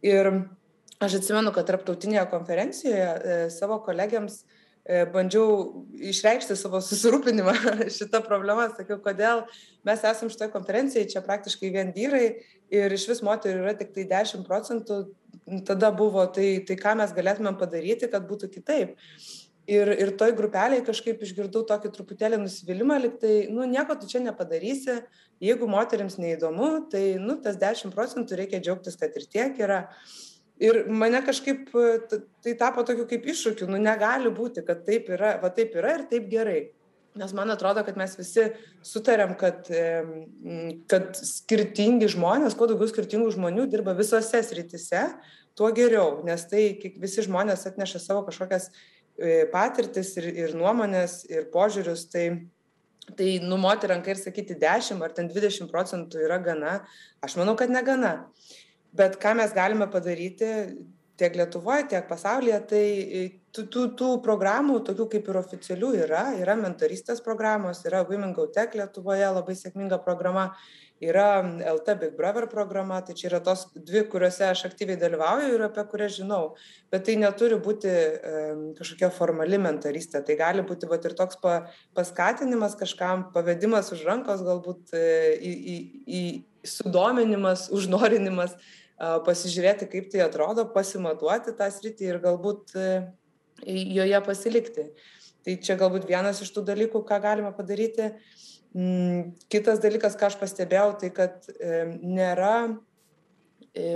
Ir 0.07 0.31
aš 1.03 1.21
atsimenu, 1.21 1.55
kad 1.55 1.69
tarptautinėje 1.71 2.27
konferencijoje 2.33 3.07
e, 3.07 3.39
savo 3.55 3.81
kolegiams 3.87 4.43
e, 4.43 4.62
bandžiau 4.83 5.85
išreikšti 6.11 6.57
savo 6.59 6.81
susirūpinimą 6.83 7.55
šitą 7.97 8.23
problemą, 8.27 8.67
sakiau, 8.75 8.99
kodėl 9.05 9.45
mes 9.87 10.03
esam 10.09 10.31
šitoje 10.33 10.51
konferencijoje, 10.55 11.11
čia 11.13 11.23
praktiškai 11.23 11.71
vien 11.75 11.93
vyrai 11.95 12.25
ir 12.73 12.95
iš 12.97 13.07
vis 13.13 13.23
moterų 13.23 13.63
yra 13.63 13.77
tik 13.79 13.93
tai 13.95 14.09
10 14.11 14.43
procentų, 14.49 15.05
tada 15.69 15.93
buvo, 15.95 16.25
tai, 16.35 16.65
tai 16.67 16.79
ką 16.81 16.97
mes 16.99 17.15
galėtumėm 17.15 17.59
padaryti, 17.61 18.11
kad 18.11 18.27
būtų 18.27 18.51
kitaip. 18.57 18.99
Ir, 19.71 19.87
ir 19.95 20.11
toj 20.19 20.33
grupeliai 20.35 20.83
kažkaip 20.83 21.21
išgirdau 21.23 21.63
tokį 21.69 21.93
truputėlį 21.95 22.41
nusivylimą, 22.43 22.97
liktai, 23.05 23.35
nu, 23.55 23.63
nieko 23.71 23.95
tu 23.95 24.09
čia 24.11 24.19
nepadarysi, 24.25 24.99
jeigu 25.43 25.69
moteriams 25.71 26.19
neįdomu, 26.19 26.89
tai, 26.91 27.05
nu, 27.23 27.39
tas 27.45 27.61
10 27.61 27.95
procentų 27.95 28.41
reikia 28.41 28.59
džiaugtis, 28.59 28.99
kad 28.99 29.15
ir 29.15 29.29
tiek 29.31 29.63
yra. 29.63 29.85
Ir 30.63 30.85
mane 30.95 31.19
kažkaip 31.27 31.73
tai 32.45 32.55
tapo 32.59 32.85
tokiu 32.87 33.09
kaip 33.11 33.27
iššūkiu, 33.33 33.67
nu, 33.71 33.81
negali 33.83 34.31
būti, 34.31 34.63
kad 34.67 34.85
taip 34.87 35.11
yra, 35.11 35.35
va 35.43 35.51
taip 35.55 35.75
yra 35.79 35.97
ir 35.99 36.07
taip 36.11 36.29
gerai. 36.31 36.61
Nes 37.19 37.33
man 37.37 37.51
atrodo, 37.53 37.83
kad 37.85 37.99
mes 38.01 38.15
visi 38.17 38.47
sutarėm, 38.89 39.35
kad, 39.41 39.67
kad 40.89 41.19
skirtingi 41.19 42.09
žmonės, 42.15 42.57
kuo 42.57 42.71
daugiau 42.71 42.89
skirtingų 42.89 43.35
žmonių 43.35 43.67
dirba 43.75 43.93
visose 43.99 44.41
sritise, 44.47 45.03
tuo 45.59 45.69
geriau, 45.77 46.23
nes 46.25 46.47
tai 46.49 46.65
visi 47.03 47.27
žmonės 47.27 47.67
atneša 47.69 48.01
savo 48.01 48.23
kažkokias 48.25 48.71
e, 48.71 49.45
patirtis 49.53 50.15
ir, 50.23 50.31
ir 50.47 50.57
nuomonės 50.57 51.19
ir 51.29 51.51
požiūrius, 51.53 52.07
tai, 52.15 52.27
tai 53.19 53.35
numoti 53.45 53.91
ranką 53.93 54.15
ir 54.15 54.23
sakyti 54.23 54.57
10 54.63 55.05
ar 55.05 55.13
ten 55.13 55.29
20 55.29 55.69
procentų 55.73 56.25
yra 56.25 56.41
gana, 56.41 56.79
aš 57.21 57.37
manau, 57.41 57.59
kad 57.61 57.73
negana. 57.73 58.23
Bet 58.93 59.17
ką 59.21 59.37
mes 59.39 59.55
galime 59.57 59.89
padaryti, 59.89 60.51
tiek 61.17 61.37
Lietuvoje, 61.37 61.87
tiek 61.93 62.07
pasaulyje, 62.09 62.61
tai 62.69 62.85
e, 62.85 63.25
tų, 63.55 63.67
tų, 63.73 63.83
tų 63.99 64.13
programų, 64.25 64.81
tokių 64.87 65.09
kaip 65.13 65.29
ir 65.29 65.41
oficialių 65.43 65.91
yra, 66.07 66.23
yra 66.41 66.57
mentoristės 66.59 67.23
programos, 67.25 67.85
yra 67.89 68.03
Women 68.09 68.33
Go 68.37 68.49
Tech 68.53 68.75
Lietuvoje 68.79 69.29
labai 69.29 69.57
sėkminga 69.59 70.01
programa, 70.05 70.51
yra 71.03 71.43
LT 71.43 71.97
Big 71.99 72.17
Brother 72.17 72.47
programa, 72.47 73.01
tai 73.03 73.17
čia 73.19 73.27
yra 73.29 73.41
tos 73.45 73.65
dvi, 73.75 74.05
kuriuose 74.11 74.47
aš 74.47 74.65
aktyviai 74.69 75.01
dalyvauju 75.01 75.57
ir 75.57 75.65
apie 75.67 75.85
kurias 75.91 76.15
žinau, 76.21 76.55
bet 76.95 77.05
tai 77.09 77.17
neturi 77.19 77.59
būti 77.61 77.91
e, 77.91 78.45
kažkokia 78.79 79.11
formali 79.15 79.59
mentoristė, 79.63 80.23
tai 80.27 80.39
gali 80.39 80.63
būti 80.67 80.91
vat, 80.91 81.09
ir 81.09 81.17
toks 81.19 81.41
pa, 81.43 81.57
paskatinimas 81.99 82.79
kažkam, 82.79 83.29
pavedimas 83.35 83.91
už 83.95 84.07
rankos, 84.09 84.47
galbūt 84.47 84.95
e, 84.95 85.05
į, 85.43 85.53
į, 85.59 85.77
į 86.07 86.23
sudominimas, 86.71 87.67
užnorinimas 87.75 88.55
pasižiūrėti, 89.03 89.89
kaip 89.91 90.13
tai 90.13 90.23
atrodo, 90.27 90.67
pasimatuoti 90.71 91.55
tą 91.59 91.69
sritį 91.75 92.09
ir 92.09 92.21
galbūt 92.23 92.77
e, 92.79 92.87
joje 93.67 94.23
pasilikti. 94.27 94.87
Tai 95.43 95.57
čia 95.67 95.77
galbūt 95.81 96.07
vienas 96.07 96.43
iš 96.45 96.53
tų 96.55 96.63
dalykų, 96.69 97.03
ką 97.09 97.19
galima 97.25 97.51
padaryti. 97.57 98.13
Mm, 98.73 99.35
kitas 99.53 99.83
dalykas, 99.83 100.15
ką 100.19 100.31
aš 100.31 100.39
pastebėjau, 100.41 100.95
tai 101.03 101.11
kad 101.15 101.51
e, 101.51 101.83
nėra 101.99 102.55
e, 103.75 103.89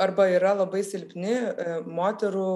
arba 0.00 0.30
yra 0.32 0.54
labai 0.56 0.80
silpni 0.86 1.36
moterų 1.84 2.52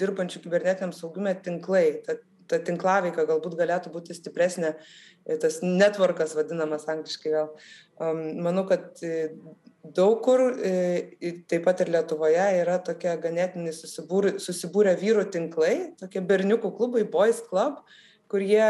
dirbančių 0.00 0.42
kibernetiniam 0.42 0.94
saugumė 0.96 1.36
tinklai. 1.44 2.00
Ta, 2.06 2.18
ta 2.50 2.58
tinklaveika 2.62 3.24
galbūt 3.26 3.56
galėtų 3.58 3.90
būti 3.94 4.14
stipresnė, 4.14 4.76
tas 5.42 5.56
networkas 5.62 6.34
vadinamas 6.38 6.84
angliškai 6.90 7.32
gal. 7.32 7.48
Manau, 7.98 8.62
kad 8.70 9.02
daug 9.94 10.20
kur 10.24 10.40
e, 10.64 11.40
taip 11.50 11.64
pat 11.66 11.80
ir 11.84 11.90
lietuvoje 11.94 12.44
yra 12.60 12.76
tokie 12.82 13.12
ganėtinai 13.22 13.72
susibūrę, 13.76 14.36
susibūrę 14.42 14.94
vyrų 15.00 15.26
tinklai, 15.34 15.74
tokie 16.00 16.22
berniukų 16.24 16.72
klubai, 16.76 17.04
boys 17.08 17.42
club, 17.46 17.82
kur 18.30 18.44
jie 18.44 18.66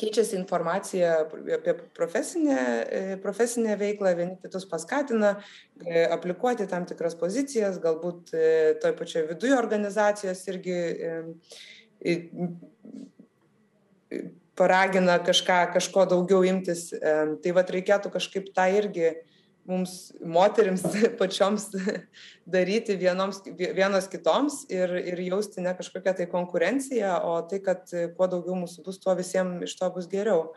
keičiasi 0.00 0.38
informacija 0.38 1.18
apie 1.54 1.74
profesinę, 1.94 2.58
e, 2.58 3.16
profesinę 3.22 3.76
veiklą, 3.78 4.14
vieni 4.18 4.38
kitus 4.42 4.66
paskatina 4.70 5.34
e, 5.84 6.06
aplikuoti 6.10 6.66
tam 6.70 6.86
tikras 6.88 7.16
pozicijas, 7.20 7.80
galbūt 7.82 8.32
toj 8.82 8.94
pačioje 8.98 9.28
viduje 9.34 9.58
organizacijos 9.58 10.46
irgi 10.50 10.78
paragina 14.58 15.18
kažką, 15.22 15.60
kažko 15.76 16.06
daugiau 16.10 16.42
imtis. 16.44 16.90
Tai 16.92 17.52
vad 17.56 17.70
reikėtų 17.72 18.10
kažkaip 18.12 18.50
tą 18.56 18.66
irgi 18.74 19.12
mums 19.68 20.12
moterims 20.20 20.84
pačioms 21.20 21.68
daryti 22.54 22.96
vienoms, 23.00 23.42
vienos 23.58 24.08
kitoms 24.12 24.62
ir, 24.72 24.94
ir 25.12 25.22
jausti 25.28 25.64
ne 25.64 25.74
kažkokią 25.78 26.16
tai 26.18 26.28
konkurenciją, 26.30 27.14
o 27.28 27.36
tai, 27.48 27.62
kad 27.64 27.86
kuo 28.16 28.30
daugiau 28.30 28.58
mūsų 28.64 28.86
bus, 28.86 29.00
tuo 29.02 29.14
visiems 29.18 29.62
iš 29.68 29.76
to 29.78 29.90
bus 29.94 30.10
geriau. 30.10 30.50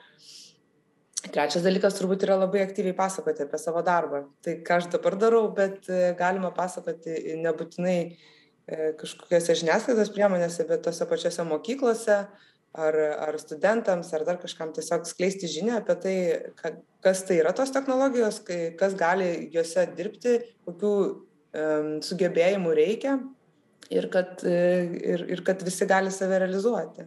Trečias 1.26 1.64
dalykas 1.66 1.96
turbūt 1.98 2.24
yra 2.26 2.36
labai 2.38 2.62
aktyviai 2.62 2.94
pasakoti 2.98 3.46
apie 3.46 3.58
savo 3.58 3.82
darbą. 3.86 4.26
Tai 4.46 4.60
ką 4.66 4.80
aš 4.82 4.90
dabar 4.94 5.16
darau, 5.18 5.48
bet 5.58 5.88
e, 5.90 6.12
galima 6.18 6.52
pasakoti 6.54 7.38
nebūtinai 7.42 7.98
e, 8.06 8.92
kažkokiose 9.00 9.56
žiniasklaidos 9.62 10.12
priemonėse, 10.14 10.68
bet 10.70 10.84
tose 10.86 11.08
pačiose 11.10 11.48
mokyklose, 11.50 12.20
ar, 12.76 13.00
ar 13.28 13.40
studentams, 13.42 14.12
ar 14.14 14.26
dar 14.28 14.38
kažkam 14.42 14.74
tiesiog 14.76 15.08
skleisti 15.10 15.50
žinią 15.50 15.80
apie 15.80 15.96
tai, 16.04 16.16
kas 17.06 17.22
tai 17.28 17.40
yra 17.44 17.54
tos 17.56 17.74
technologijos, 17.74 18.42
kas 18.80 18.98
gali 18.98 19.30
juose 19.54 19.86
dirbti, 19.98 20.38
kokių 20.66 20.94
sugebėjimų 22.04 22.74
reikia 22.76 23.20
ir 23.94 24.10
kad, 24.12 24.42
ir, 24.44 25.28
ir 25.32 25.44
kad 25.46 25.62
visi 25.64 25.88
gali 25.88 26.12
save 26.12 26.42
realizuoti 26.42 27.06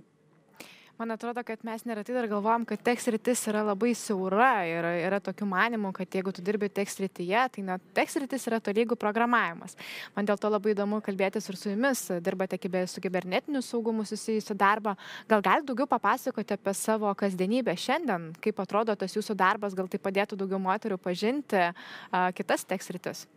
man 0.99 1.11
atrodo 1.11 1.43
kad 1.43 1.59
mes 1.63 1.85
neretai 1.85 2.15
dar 2.15 2.27
galvojam 2.27 2.65
kad 2.67 2.83
tech 2.83 3.01
sritis 3.01 3.45
yra 3.47 3.63
labai 3.63 3.93
siaura 3.95 4.65
ir 4.67 4.89
yra 5.07 5.21
tokių 5.23 5.47
manymų 5.47 5.93
kad 5.95 6.17
jeigu 6.19 6.33
tu 6.35 6.43
dirbi 6.43 6.69
tech 6.75 6.91
srityje 6.91 7.45
tai 7.55 7.63
na 7.63 7.77
tech 7.95 8.11
sritis 8.11 8.49
yra 8.51 8.59
tolygu 8.59 8.99
programavimas. 8.99 9.77
Man 10.17 10.27
dėl 10.27 10.41
to 10.43 10.51
labai 10.51 10.75
įdomu 10.75 10.99
kalbėtis 11.07 11.47
ir 11.49 11.61
su 11.61 11.71
jumis 11.71 12.03
dirbate 12.19 12.59
su 12.91 13.01
kibernetiniu 13.01 13.63
saugumu 13.63 14.05
susijusį 14.05 14.59
darbą. 14.59 14.97
Gal 15.31 15.43
galit 15.43 15.67
daugiau 15.71 15.87
papasakoti 15.87 16.59
apie 16.59 16.75
savo 16.75 17.15
kasdienybę 17.15 17.77
šiandien? 17.79 18.33
Kaip 18.43 18.59
atrodo 18.59 18.97
tas 18.99 19.15
jūsų 19.15 19.39
darbas? 19.39 19.79
Gal 19.79 19.87
tai 19.89 20.03
padėtų 20.03 20.37
daugiau 20.37 20.59
moterų 20.59 20.99
pažinti 20.99 21.69
a, 21.71 22.31
kitas 22.35 22.67
tech 22.67 22.83
sritis 22.83 23.29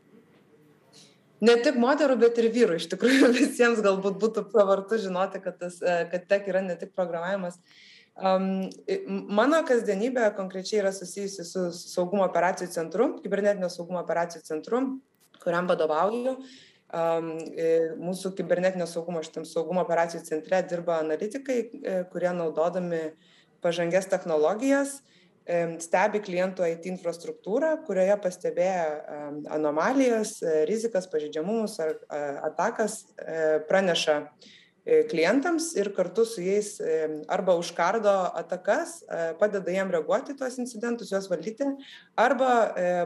ne 1.41 1.55
tik 1.65 1.77
moterų, 1.81 2.17
bet 2.21 2.39
ir 2.41 2.49
vyrų. 2.53 2.79
Iš 2.79 2.89
tikrųjų 2.93 3.31
visiems 3.41 3.81
galbūt 3.83 4.19
būtų 4.21 4.45
pravartu 4.51 4.99
žinoti, 5.01 5.41
kad, 5.43 5.57
tas, 5.61 5.79
e, 5.81 6.01
kad 6.11 6.27
tek 6.29 6.49
yra 6.51 6.63
ne 6.65 6.77
tik 6.79 6.93
programavimas. 6.97 7.59
Um, 8.21 8.67
mano 9.31 9.61
kasdienybė 9.65 10.33
konkrečiai 10.35 10.81
yra 10.81 10.91
susijusi 10.93 11.45
su 11.47 11.69
saugumo 11.73 12.25
operacijų 12.27 12.67
centru, 12.73 13.07
kibernetinio 13.23 13.69
saugumo 13.71 14.01
operacijų 14.03 14.43
centru, 14.45 14.81
kuriam 15.41 15.69
vadovauju. 15.71 16.35
Um, 16.91 17.29
mūsų 18.03 18.33
kibernetinio 18.35 18.83
saugumo, 18.89 19.21
šitam 19.23 19.45
saugumo 19.47 19.79
operacijų 19.85 20.25
centre 20.27 20.59
dirba 20.67 20.97
analitikai, 20.99 21.55
e, 21.71 21.93
kurie 22.11 22.33
naudodami 22.35 22.99
pažangės 23.63 24.09
technologijas 24.11 24.99
stebi 25.81 26.21
klientų 26.23 26.65
IT 26.69 26.87
infrastruktūrą, 26.91 27.75
kurioje 27.87 28.15
pastebėję 28.23 28.81
anomalijas, 29.51 30.37
e, 30.43 30.63
rizikas, 30.69 31.09
pažydžiamumus 31.11 31.77
ar 31.83 31.95
atakas 32.47 33.01
e, 33.17 33.59
praneša 33.69 34.17
e, 34.21 35.01
klientams 35.11 35.71
ir 35.79 35.91
kartu 35.97 36.25
su 36.25 36.43
jais 36.45 36.73
arba 37.31 37.57
užkardo 37.59 38.13
atakas, 38.43 39.01
padeda 39.39 39.73
jiem 39.73 39.91
reaguoti 39.93 40.37
tuos 40.37 40.57
incidentus, 40.61 41.11
juos 41.11 41.29
valdyti, 41.31 41.67
arba 42.19 42.53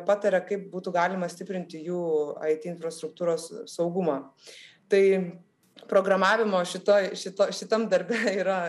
pataria, 0.08 0.44
kaip 0.46 0.70
būtų 0.74 0.94
galima 0.96 1.30
stiprinti 1.32 1.82
jų 1.88 2.04
IT 2.52 2.70
infrastruktūros 2.75 3.50
saugumą. 3.72 4.22
Tai 4.92 5.04
programavimo 5.90 6.62
šito, 6.66 6.96
šito, 7.18 7.50
šitam 7.54 7.90
darbe 7.92 8.18
yra 8.32 8.60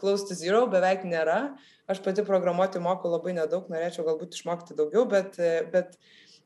close 0.00 0.28
to 0.28 0.36
zero, 0.36 0.66
beveik 0.70 1.04
nėra. 1.08 1.56
Aš 1.90 2.02
pati 2.04 2.24
programuoti 2.26 2.82
moku 2.82 3.10
labai 3.10 3.34
nedaug, 3.36 3.68
norėčiau 3.70 4.06
galbūt 4.08 4.36
išmokti 4.36 4.76
daugiau, 4.78 5.04
bet, 5.10 5.38
bet 5.72 5.94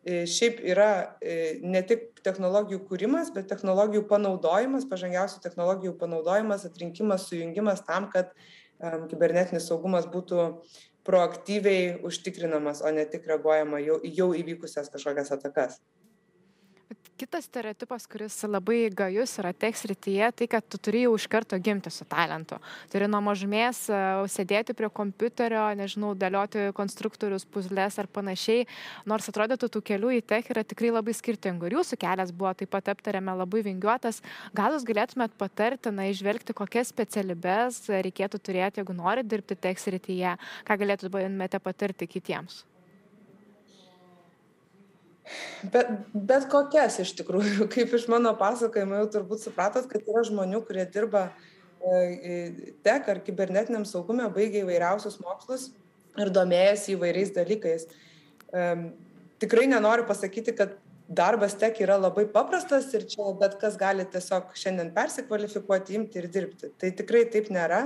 e, 0.04 0.26
šiaip 0.28 0.60
yra 0.72 0.90
e, 1.20 1.58
ne 1.64 1.80
tik 1.86 2.20
technologijų 2.26 2.82
kūrimas, 2.90 3.32
bet 3.34 3.48
technologijų 3.52 4.04
panaudojimas, 4.10 4.88
pažangiausių 4.90 5.40
technologijų 5.44 5.94
panaudojimas, 6.00 6.66
atrinkimas, 6.68 7.28
sujungimas 7.30 7.80
tam, 7.88 8.10
kad 8.12 8.34
um, 8.36 9.08
kibernetinis 9.08 9.70
saugumas 9.70 10.08
būtų 10.12 10.50
proaktyviai 11.08 11.96
užtikrinamas, 12.04 12.84
o 12.84 12.92
ne 12.92 13.06
tik 13.08 13.24
reaguojama 13.30 13.80
jau, 13.80 13.96
jau 14.04 14.28
įvykusias 14.36 14.92
kažkokias 14.92 15.32
atakas. 15.38 15.80
Kitas 17.20 17.44
stereotipas, 17.44 18.06
kuris 18.08 18.32
labai 18.48 18.86
gajus 18.96 19.34
yra 19.42 19.50
tech 19.52 19.76
srityje, 19.76 20.30
tai 20.38 20.46
kad 20.48 20.64
tu 20.64 20.78
turi 20.80 21.02
jau 21.02 21.10
iš 21.18 21.26
karto 21.28 21.58
gimti 21.60 21.90
su 21.92 22.06
talentu. 22.08 22.56
Turi 22.88 23.10
nuo 23.12 23.20
mažumės 23.26 23.82
e, 23.92 23.98
sėdėti 24.32 24.72
prie 24.78 24.88
kompiuterio, 24.88 25.66
nežinau, 25.76 26.14
dėlioti 26.16 26.70
konstruktorius, 26.78 27.44
puzlės 27.44 28.00
ar 28.00 28.08
panašiai. 28.08 28.64
Nors 29.12 29.28
atrodytų, 29.28 29.68
tų 29.68 29.84
kelių 29.90 30.14
į 30.16 30.22
tech 30.32 30.48
yra 30.54 30.64
tikrai 30.64 30.94
labai 30.94 31.12
skirtingų. 31.20 31.68
Ir 31.68 31.76
jūsų 31.82 32.00
kelias 32.06 32.32
buvo 32.32 32.54
taip 32.56 32.72
pat 32.72 32.88
aptariame 32.94 33.36
labai 33.42 33.66
vingiuotas. 33.68 34.22
Gal 34.56 34.78
jūs 34.78 34.88
galėtumėt 34.88 35.36
patarti, 35.44 35.92
na, 35.92 36.08
išvelgti, 36.08 36.56
kokias 36.56 36.88
specialybės 36.94 37.84
reikėtų 38.00 38.40
turėti, 38.40 38.80
jeigu 38.80 38.96
nori 38.96 39.28
dirbti 39.28 39.60
tech 39.60 39.84
srityje, 39.84 40.38
ką 40.64 40.80
galėtumėte 40.86 41.60
patarti 41.68 42.08
kitiems? 42.16 42.62
Bet, 45.72 45.90
bet 46.14 46.48
kokias 46.52 46.98
iš 47.02 47.14
tikrųjų, 47.20 47.68
kaip 47.74 47.94
iš 47.96 48.08
mano 48.12 48.32
pasakojimo 48.38 49.02
jau 49.02 49.08
turbūt 49.16 49.44
supratot, 49.44 49.88
kad 49.90 50.06
yra 50.08 50.24
žmonių, 50.26 50.62
kurie 50.68 50.86
dirba 50.92 51.28
e, 51.80 52.74
tek 52.86 53.08
ar 53.12 53.22
kibernetiniam 53.26 53.86
saugumė, 53.88 54.28
baigia 54.34 54.64
įvairiausius 54.64 55.20
mokslus 55.24 55.70
ir 56.20 56.32
domėjasi 56.34 56.96
įvairiais 56.96 57.34
dalykais. 57.36 57.86
Tikrai 59.40 59.68
nenoriu 59.70 60.04
pasakyti, 60.08 60.52
kad 60.58 60.74
darbas 61.10 61.56
tek 61.58 61.80
yra 61.82 61.96
labai 61.98 62.24
paprastas 62.30 62.88
ir 62.94 63.06
čia 63.10 63.32
bet 63.38 63.56
kas 63.60 63.76
gali 63.78 64.04
tiesiog 64.06 64.52
šiandien 64.58 64.92
persikvalifikuoti, 64.94 65.96
imti 65.98 66.20
ir 66.22 66.28
dirbti. 66.30 66.70
Tai 66.78 66.90
tikrai 66.98 67.24
taip 67.32 67.50
nėra, 67.50 67.80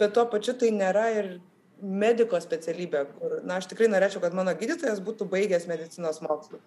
bet 0.00 0.14
tuo 0.16 0.26
pačiu 0.30 0.56
tai 0.58 0.72
nėra 0.74 1.06
ir 1.14 1.36
mediko 1.82 2.40
specialybė, 2.40 3.04
kur, 3.18 3.38
na, 3.44 3.60
aš 3.60 3.68
tikrai 3.72 3.88
norėčiau, 3.92 4.22
kad 4.24 4.34
mano 4.36 4.54
gydytojas 4.56 5.02
būtų 5.04 5.28
baigęs 5.32 5.68
medicinos 5.70 6.22
mokslus. 6.24 6.62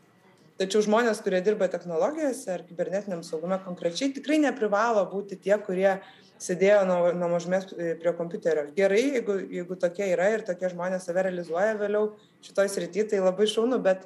Tačiau 0.60 0.84
žmonės, 0.84 1.22
kurie 1.24 1.40
dirba 1.40 1.70
technologijose 1.72 2.52
ar 2.52 2.66
kibernetiniam 2.68 3.22
saugume 3.24 3.58
konkrečiai, 3.64 4.12
tikrai 4.12 4.42
neprivalo 4.44 5.06
būti 5.08 5.38
tie, 5.40 5.56
kurie 5.64 5.94
sėdėjo 6.40 6.82
nuo, 6.88 6.98
nuo 7.16 7.30
mažumės 7.32 7.70
prie 7.72 8.14
kompiuterio. 8.18 8.66
Gerai, 8.76 9.02
jeigu, 9.16 9.38
jeigu 9.60 9.78
tokie 9.80 10.10
yra 10.12 10.30
ir 10.36 10.44
tokie 10.48 10.72
žmonės 10.72 11.08
save 11.08 11.24
realizuoja 11.28 11.78
vėliau 11.80 12.12
šitoj 12.46 12.72
srity, 12.76 13.08
tai 13.08 13.24
labai 13.24 13.48
šaunu, 13.48 13.80
bet 13.84 14.04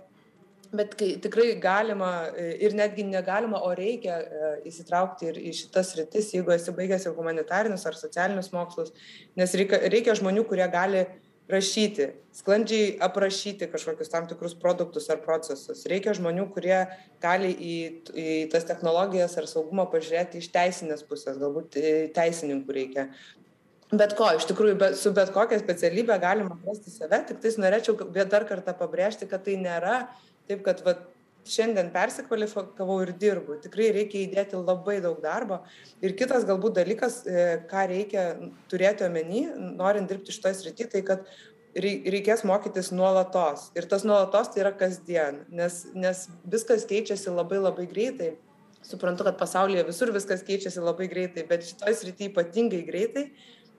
bet 0.74 0.96
kai 0.98 1.10
tikrai 1.22 1.54
galima 1.62 2.12
e, 2.34 2.48
ir 2.66 2.76
netgi 2.78 3.06
negalima, 3.08 3.62
o 3.62 3.74
reikia 3.78 4.20
e, 4.20 4.54
įsitraukti 4.70 5.30
ir 5.30 5.42
į 5.42 5.54
šitas 5.60 5.94
rytis, 6.00 6.32
jeigu 6.36 6.54
esi 6.56 6.74
baigęs 6.76 7.08
jau 7.08 7.14
humanitarinius 7.18 7.86
ar 7.90 7.98
socialinius 8.00 8.52
mokslus, 8.56 8.94
nes 9.40 9.54
reikia, 9.60 9.84
reikia 9.94 10.18
žmonių, 10.20 10.46
kurie 10.50 10.66
gali 10.74 11.06
rašyti, 11.52 12.08
sklandžiai 12.40 12.94
aprašyti 13.04 13.68
kažkokius 13.70 14.10
tam 14.10 14.28
tikrus 14.30 14.56
produktus 14.58 15.10
ar 15.12 15.20
procesus. 15.26 15.84
Reikia 15.92 16.16
žmonių, 16.16 16.48
kurie 16.56 16.78
gali 17.22 17.52
į, 17.52 17.78
į 18.16 18.28
tas 18.54 18.66
technologijas 18.70 19.36
ar 19.38 19.50
saugumą 19.52 19.86
pažiūrėti 19.92 20.40
iš 20.40 20.50
teisinės 20.56 21.04
pusės, 21.08 21.40
galbūt 21.42 21.78
teisininkų 22.16 22.78
reikia. 22.80 23.10
Bet 23.94 24.16
ko, 24.18 24.32
iš 24.34 24.48
tikrųjų, 24.50 24.76
bet, 24.80 24.96
su 24.98 25.12
bet 25.14 25.30
kokia 25.36 25.60
specialybė 25.62 26.16
galima 26.22 26.56
rasti 26.66 26.90
save, 26.90 27.20
tik 27.30 27.44
tais 27.44 27.60
norėčiau 27.62 27.94
dar 28.32 28.48
kartą 28.50 28.74
pabrėžti, 28.80 29.28
kad 29.30 29.44
tai 29.46 29.60
nėra 29.62 30.00
Taip 30.50 30.64
kad 30.66 30.82
vat, 30.86 31.06
šiandien 31.50 31.90
persikvalifikavau 31.94 33.00
ir 33.04 33.14
dirbu. 33.20 33.58
Tikrai 33.64 33.90
reikia 33.96 34.24
įdėti 34.24 34.60
labai 34.60 35.00
daug 35.04 35.20
darbo. 35.24 35.62
Ir 36.04 36.16
kitas 36.20 36.46
galbūt 36.48 36.78
dalykas, 36.78 37.22
e, 37.28 37.48
ką 37.70 37.88
reikia 37.92 38.28
turėti 38.72 39.08
omeny, 39.08 39.46
norint 39.80 40.10
dirbti 40.10 40.36
šitoje 40.36 40.62
srityje, 40.62 40.90
tai 40.94 41.04
kad 41.08 41.28
reikės 41.74 42.44
mokytis 42.46 42.92
nuolatos. 42.94 43.72
Ir 43.76 43.88
tas 43.90 44.06
nuolatos 44.06 44.52
tai 44.54 44.62
yra 44.64 44.72
kasdien, 44.78 45.42
nes, 45.50 45.84
nes 45.96 46.28
viskas 46.46 46.86
keičiasi 46.90 47.34
labai 47.34 47.60
labai 47.60 47.88
greitai. 47.90 48.36
Suprantu, 48.84 49.24
kad 49.24 49.40
pasaulyje 49.40 49.86
visur 49.88 50.12
viskas 50.14 50.44
keičiasi 50.46 50.84
labai 50.84 51.08
greitai, 51.12 51.46
bet 51.50 51.66
šitoje 51.66 51.98
srityje 52.02 52.32
ypatingai 52.32 52.84
greitai. 52.88 53.28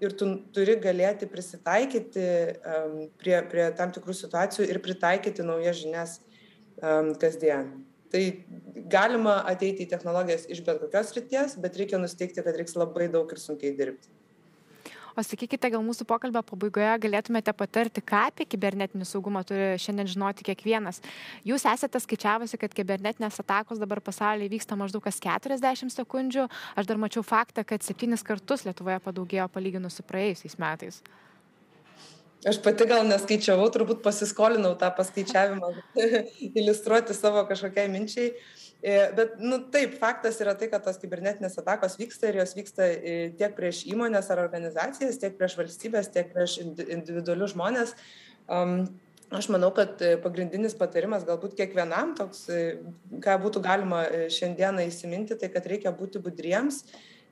Ir 0.03 0.13
tu 0.19 0.27
turi 0.53 0.75
galėti 0.83 1.29
prisitaikyti 1.31 2.25
um, 2.67 2.97
prie, 3.21 3.37
prie 3.49 3.69
tam 3.79 3.93
tikrų 3.95 4.17
situacijų 4.19 4.67
ir 4.67 4.81
pritaikyti 4.83 5.45
naujas 5.47 5.79
žinias 5.79 6.17
um, 6.19 6.34
kasdien. 7.21 7.71
Tai 8.15 8.23
galima 8.91 9.41
ateiti 9.51 9.87
į 9.87 9.91
technologijas 9.91 10.45
iš 10.53 10.61
bet 10.67 10.83
kokios 10.83 11.15
ryties, 11.17 11.57
bet 11.63 11.81
reikia 11.81 11.99
nusteikti, 11.99 12.45
kad 12.45 12.55
reiks 12.55 12.77
labai 12.79 13.09
daug 13.11 13.33
ir 13.35 13.41
sunkiai 13.43 13.75
dirbti. 13.79 14.13
O 15.15 15.23
sakykite, 15.23 15.69
gal 15.71 15.83
mūsų 15.87 16.09
pokalbio 16.11 16.41
pabaigoje 16.43 16.91
galėtumėte 17.05 17.53
patarti, 17.55 18.03
ką 18.03 18.25
apie 18.33 18.47
kibernetinį 18.51 19.07
saugumą 19.07 19.45
turi 19.47 19.77
šiandien 19.79 20.11
žinoti 20.11 20.47
kiekvienas. 20.49 20.99
Jūs 21.47 21.67
esate 21.71 22.01
skaičiavusi, 22.03 22.59
kad 22.59 22.75
kibernetinės 22.75 23.39
atakos 23.45 23.79
dabar 23.79 24.03
pasaulyje 24.03 24.51
vyksta 24.57 24.79
maždaug 24.79 25.07
kas 25.07 25.21
40 25.23 25.95
sekundžių. 25.95 26.49
Aš 26.75 26.91
dar 26.91 26.99
mačiau 26.99 27.23
faktą, 27.23 27.63
kad 27.63 27.87
septynis 27.87 28.27
kartus 28.27 28.67
Lietuvoje 28.67 28.99
padaugėjo 29.07 29.47
palyginus 29.55 30.01
su 30.01 30.07
praėjusiais 30.07 30.59
metais. 30.59 30.99
Aš 32.45 32.59
pati 32.61 32.85
gal 32.85 33.07
neskaičiavau, 33.09 33.71
turbūt 33.73 34.03
pasiskolinau 34.05 34.75
tą 34.77 34.91
paskaičiavimą, 34.99 35.71
iliustruoti 36.61 37.17
savo 37.17 37.47
kažkokiai 37.49 37.89
minčiai. 37.89 38.35
E, 38.85 38.97
bet, 39.17 39.39
nu, 39.41 39.63
taip, 39.73 39.95
faktas 39.97 40.37
yra 40.45 40.53
tai, 40.61 40.69
kad 40.69 40.85
tos 40.85 40.99
kibernetinės 41.01 41.57
atakos 41.63 41.97
vyksta 41.97 42.29
ir 42.29 42.43
jos 42.43 42.53
vyksta 42.53 42.89
e, 42.93 43.15
tiek 43.39 43.55
prieš 43.57 43.81
įmonės 43.89 44.29
ar 44.29 44.43
organizacijas, 44.43 45.17
tiek 45.23 45.39
prieš 45.39 45.57
valstybės, 45.57 46.11
tiek 46.13 46.29
prieš 46.35 46.59
individualius 46.67 47.55
žmonės. 47.55 47.95
Um, 48.45 48.75
aš 49.33 49.49
manau, 49.55 49.73
kad 49.73 50.05
e, 50.05 50.19
pagrindinis 50.21 50.77
patarimas 50.77 51.25
galbūt 51.25 51.57
kiekvienam 51.57 52.13
toks, 52.19 52.45
ką 53.25 53.39
būtų 53.47 53.65
galima 53.65 54.05
šiandieną 54.37 54.85
įsiminti, 54.91 55.41
tai 55.41 55.49
kad 55.55 55.65
reikia 55.73 55.95
būti 55.97 56.21
budriems 56.21 56.83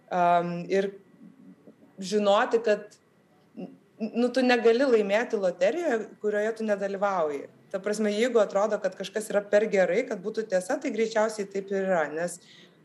um, 0.09 0.63
ir 0.73 0.95
žinoti, 2.01 2.65
kad 2.65 3.02
nu, 4.11 4.29
tu 4.35 4.43
negali 4.45 4.87
laimėti 4.87 5.39
loterijoje, 5.39 5.99
kurioje 6.23 6.57
tu 6.59 6.67
nedalyvauji. 6.67 7.47
Ta 7.73 7.81
prasme, 7.83 8.13
jeigu 8.13 8.41
atrodo, 8.43 8.79
kad 8.83 8.97
kažkas 8.99 9.31
yra 9.33 9.43
per 9.53 9.67
gerai, 9.73 10.03
kad 10.09 10.21
būtų 10.25 10.47
tiesa, 10.51 10.77
tai 10.81 10.93
greičiausiai 10.95 11.49
taip 11.49 11.71
ir 11.73 11.87
yra, 11.87 12.03
nes 12.13 12.39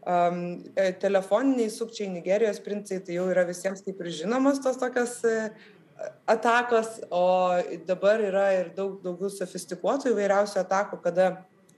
um, 0.07 0.61
telefoniniai 1.01 1.71
sukčiai 1.73 2.11
Nigerijos 2.13 2.61
princai 2.63 3.01
tai 3.03 3.17
jau 3.17 3.27
yra 3.33 3.43
visiems 3.47 3.83
kaip 3.85 3.99
ir 4.03 4.13
žinomos 4.21 4.61
tos 4.63 4.79
tokios 4.79 5.17
uh, 5.27 5.49
atakos, 6.29 7.01
o 7.11 7.25
dabar 7.89 8.23
yra 8.23 8.47
ir 8.59 8.71
daug 8.77 9.01
daugiau 9.03 9.33
sofistikuotų 9.33 10.13
įvairiausių 10.13 10.61
atakų, 10.63 11.01
kada 11.03 11.29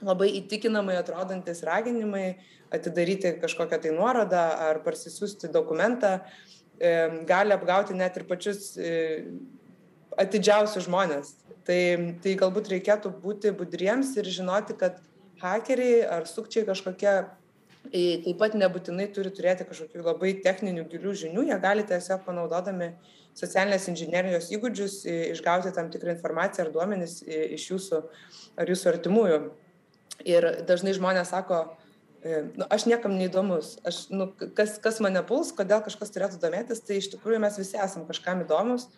labai 0.05 0.29
įtikinamai 0.43 0.99
atrodantis 0.99 1.63
raginimai 1.67 2.37
atidaryti 2.75 3.33
kažkokią 3.41 3.79
tai 3.81 3.95
nuorodą 3.95 4.43
ar 4.67 4.83
parsisiųsti 4.85 5.49
dokumentą 5.51 6.19
uh, 6.19 6.37
gali 7.27 7.53
apgauti 7.53 7.93
net 7.97 8.17
ir 8.17 8.25
pačius 8.29 8.73
e, 8.77 9.25
atidžiausius 10.19 10.87
žmonės. 10.87 11.33
Tai, 11.67 11.81
tai 12.23 12.33
galbūt 12.39 12.71
reikėtų 12.71 13.11
būti 13.21 13.51
budriems 13.53 14.15
ir 14.17 14.29
žinoti, 14.31 14.75
kad 14.79 14.97
hakeriai 15.41 16.01
ar 16.07 16.25
sukčiai 16.27 16.65
kažkokie 16.67 17.13
taip 17.89 18.39
pat 18.39 18.55
nebūtinai 18.59 19.07
turi 19.15 19.31
turėti 19.31 19.67
kažkokių 19.67 20.03
labai 20.03 20.33
techninių 20.43 20.83
gilių 20.91 21.13
žinių, 21.21 21.45
jie 21.47 21.57
gali 21.63 21.85
tiesiog 21.87 22.25
panaudodami 22.25 22.89
socialinės 23.39 23.87
inžinierijos 23.91 24.49
įgūdžius 24.55 24.97
išgauti 25.35 25.71
tam 25.75 25.87
tikrą 25.93 26.17
informaciją 26.17 26.65
ar 26.65 26.73
duomenis 26.75 27.21
iš 27.23 27.69
jūsų 27.71 28.01
ar 28.59 28.73
jūsų 28.73 28.91
artimųjų. 28.93 29.39
Ir 30.27 30.49
dažnai 30.67 30.91
žmonės 30.97 31.31
sako, 31.31 31.61
E, 31.71 31.88
nu, 32.23 32.65
aš 32.69 32.85
niekam 32.89 33.15
neįdomus. 33.15 33.77
Aš, 33.87 34.07
nu, 34.11 34.29
kas, 34.57 34.77
kas 34.83 34.99
mane 35.03 35.21
puls, 35.27 35.51
kodėl 35.55 35.83
kažkas 35.85 36.11
turėtų 36.15 36.39
domėtis, 36.41 36.81
tai 36.85 36.99
iš 36.99 37.11
tikrųjų 37.13 37.39
mes 37.43 37.59
visi 37.59 37.79
esam 37.79 38.07
kažkam 38.09 38.43
įdomus, 38.43 38.89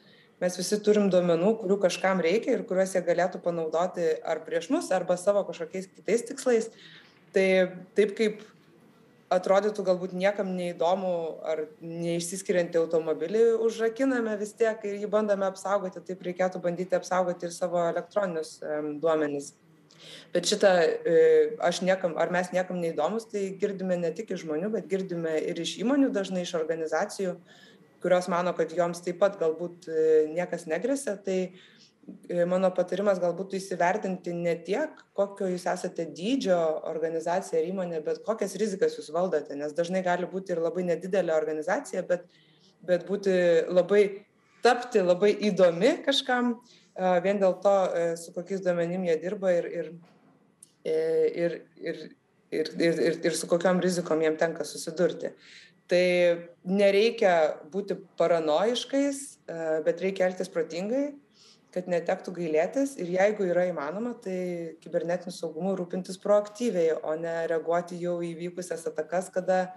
mes 0.42 0.58
visi 0.58 0.80
turim 0.82 1.10
duomenų, 1.14 1.54
kurių 1.62 1.78
kažkam 1.84 2.24
reikia 2.24 2.56
ir 2.56 2.66
kuriuos 2.70 2.96
jie 2.96 3.04
galėtų 3.06 3.44
panaudoti 3.44 4.08
ar 4.26 4.42
prieš 4.46 4.72
mus, 4.74 4.90
arba 4.96 5.20
savo 5.22 5.46
kažkokiais 5.50 5.92
kitais 5.92 6.26
tikslais. 6.32 6.72
Tai 7.32 7.48
taip 7.98 8.18
kaip 8.18 8.42
atrodytų 9.32 9.86
galbūt 9.88 10.14
niekam 10.18 10.50
neįdomu 10.58 11.14
ar 11.48 11.64
neišsiskiriantį 11.80 12.82
automobilį 12.82 13.44
užrakiname 13.64 14.34
vis 14.42 14.52
tiek 14.60 14.82
ir 14.90 14.98
jį 15.00 15.08
bandome 15.14 15.48
apsaugoti, 15.48 16.04
taip 16.04 16.26
reikėtų 16.26 16.60
bandyti 16.64 16.98
apsaugoti 16.98 17.48
ir 17.48 17.56
savo 17.56 17.80
elektroninius 17.86 18.58
duomenys 19.00 19.54
Bet 20.34 20.48
šitą, 20.48 20.70
e, 20.80 21.16
aš 21.60 21.82
niekam, 21.84 22.16
ar 22.20 22.32
mes 22.32 22.54
niekam 22.56 22.80
neįdomus, 22.80 23.28
tai 23.32 23.50
girdime 23.60 23.98
ne 24.00 24.14
tik 24.16 24.32
iš 24.32 24.46
žmonių, 24.46 24.72
bet 24.78 24.88
girdime 24.92 25.36
ir 25.44 25.60
iš 25.60 25.76
įmonių, 25.84 26.12
dažnai 26.16 26.46
iš 26.46 26.54
organizacijų, 26.60 27.36
kurios 28.02 28.30
mano, 28.32 28.54
kad 28.58 28.72
joms 28.76 29.04
taip 29.04 29.20
pat 29.22 29.36
galbūt 29.42 29.90
e, 29.92 30.06
niekas 30.32 30.66
negresia. 30.72 31.18
Tai 31.26 31.38
e, 31.44 32.46
mano 32.50 32.72
patarimas 32.76 33.20
galbūt 33.22 33.58
įsivertinti 33.60 34.34
ne 34.38 34.56
tiek, 34.66 35.04
kokio 35.18 35.52
jūs 35.52 35.68
esate 35.74 36.08
dydžio 36.16 36.60
organizacija 36.94 37.60
ar 37.60 37.70
įmonė, 37.70 38.02
bet 38.08 38.24
kokias 38.28 38.56
rizikas 38.62 38.96
jūs 38.98 39.12
valdote, 39.14 39.58
nes 39.60 39.76
dažnai 39.78 40.04
gali 40.08 40.30
būti 40.32 40.56
ir 40.56 40.64
labai 40.64 40.88
nedidelė 40.94 41.36
organizacija, 41.36 42.08
bet, 42.08 42.24
bet 42.88 43.04
būti 43.10 43.36
labai, 43.68 44.06
tapti 44.64 45.04
labai 45.04 45.34
įdomi 45.50 45.98
kažkam, 46.06 46.56
vien 47.26 47.40
dėl 47.42 47.58
to, 47.64 47.76
su 48.22 48.34
kokiais 48.36 48.64
duomenim 48.66 49.06
jie 49.08 49.18
dirba 49.22 49.54
ir, 49.58 49.68
ir 49.72 49.92
ir, 50.84 51.62
ir, 51.76 51.98
ir, 52.52 52.70
ir, 52.80 53.00
ir, 53.00 53.20
ir 53.24 53.36
su 53.36 53.48
kokiam 53.48 53.82
rizikom 53.82 54.22
jiem 54.22 54.38
tenka 54.38 54.66
susidurti. 54.66 55.34
Tai 55.92 56.06
nereikia 56.64 57.34
būti 57.72 57.98
paranoiškais, 58.20 59.20
bet 59.86 60.02
reikia 60.02 60.30
elgtis 60.30 60.52
protingai, 60.52 61.12
kad 61.72 61.88
netektų 61.88 62.34
gailėtis 62.36 62.98
ir 63.00 63.12
jeigu 63.14 63.48
yra 63.48 63.66
įmanoma, 63.70 64.14
tai 64.24 64.78
kibernetiniu 64.84 65.32
saugumu 65.36 65.76
rūpintis 65.80 66.20
proaktyviai, 66.20 66.98
o 67.04 67.16
ne 67.20 67.36
reaguoti 67.48 68.00
jau 68.00 68.18
įvykusias 68.28 68.84
atakas, 68.92 69.30
kada 69.32 69.70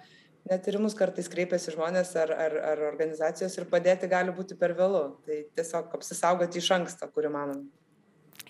net 0.50 0.66
ir 0.68 0.80
mus 0.82 0.96
kartais 0.98 1.30
kreipiasi 1.32 1.72
žmonės 1.74 2.12
ar, 2.20 2.32
ar, 2.46 2.58
ar 2.72 2.82
organizacijos 2.90 3.56
ir 3.58 3.68
padėti 3.70 4.10
gali 4.10 4.34
būti 4.34 4.58
per 4.58 4.76
vėlu. 4.76 5.06
Tai 5.24 5.40
tiesiog 5.56 5.96
apsisaugoti 5.96 6.60
iš 6.60 6.70
anksto, 6.76 7.08
kur 7.14 7.30
įmanoma. 7.30 7.64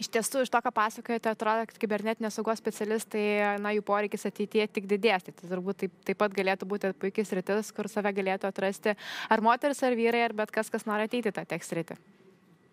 Iš 0.00 0.08
tiesų, 0.10 0.40
iš 0.42 0.50
to, 0.50 0.58
ką 0.64 0.72
pasakojate, 0.74 1.30
atrodo, 1.30 1.68
kad 1.70 1.76
kibernetinės 1.78 2.34
saugos 2.34 2.58
specialistai, 2.58 3.22
na, 3.62 3.70
jų 3.76 3.84
poreikis 3.86 4.26
ateityje 4.26 4.66
tik 4.74 4.88
didės. 4.90 5.22
Tai 5.28 5.34
turbūt 5.38 5.84
taip, 5.84 5.92
taip 6.08 6.18
pat 6.18 6.34
galėtų 6.34 6.66
būti 6.66 6.90
puikiai 6.98 7.28
sritis, 7.28 7.70
kur 7.76 7.86
save 7.92 8.10
galėtų 8.16 8.48
atrasti 8.50 8.96
ar 9.30 9.44
moteris, 9.44 9.84
ar 9.86 9.94
vyrai, 9.94 10.24
ar 10.26 10.34
bet 10.34 10.50
kas, 10.54 10.72
kas 10.72 10.88
nori 10.88 11.06
ateiti 11.06 11.30
tą 11.36 11.46
tekst 11.46 11.70
sritį. 11.70 11.98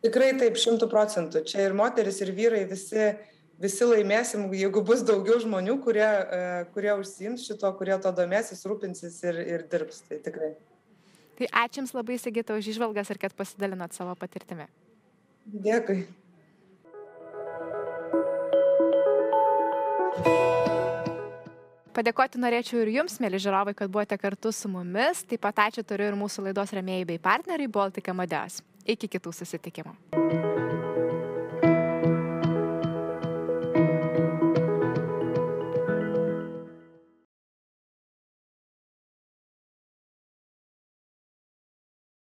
Tikrai 0.01 0.31
taip, 0.41 0.57
šimtų 0.57 0.89
procentų. 0.89 1.43
Čia 1.45 1.67
ir 1.67 1.77
moteris, 1.77 2.17
ir 2.25 2.33
vyrai 2.33 2.63
visi, 2.65 3.11
visi 3.61 3.87
laimėsim, 3.87 4.47
jeigu 4.57 4.83
bus 4.85 5.03
daugiau 5.07 5.39
žmonių, 5.41 5.77
kurie, 5.85 6.05
e, 6.05 6.45
kurie 6.75 6.93
užsiims 6.97 7.45
šito, 7.47 7.69
kurie 7.79 7.97
to 8.01 8.13
domėsis, 8.17 8.63
rūpinsis 8.67 9.19
ir, 9.29 9.41
ir 9.55 9.65
dirbs. 9.71 10.03
Tai 10.07 10.21
tikrai. 10.25 10.53
Tai 11.39 11.51
ačiū 11.63 11.81
Jums 11.81 11.93
labai, 11.97 12.17
Sigita, 12.21 12.57
už 12.57 12.73
išvalgas 12.73 13.09
ir 13.13 13.21
kad 13.21 13.35
pasidalinot 13.37 13.95
savo 13.97 14.15
patirtimi. 14.19 14.67
Dėkui. 15.51 16.03
Padėkoti 21.91 22.39
norėčiau 22.39 22.79
ir 22.85 22.93
jums, 22.95 23.17
mėly 23.19 23.39
žiūrovai, 23.43 23.73
kad 23.75 23.91
buvote 23.91 24.15
kartu 24.17 24.53
su 24.55 24.71
mumis. 24.71 25.25
Taip 25.27 25.43
pat 25.43 25.65
ačiū 25.67 25.83
turiu 25.83 26.07
ir 26.07 26.19
mūsų 26.19 26.47
laidos 26.47 26.71
remėjai 26.77 27.09
bei 27.09 27.19
partneriai 27.19 27.67
Baltic 27.67 28.07
Amadeus. 28.13 28.61
Iki 28.87 29.11
kitų 29.17 29.35
susitikimų. 29.35 30.70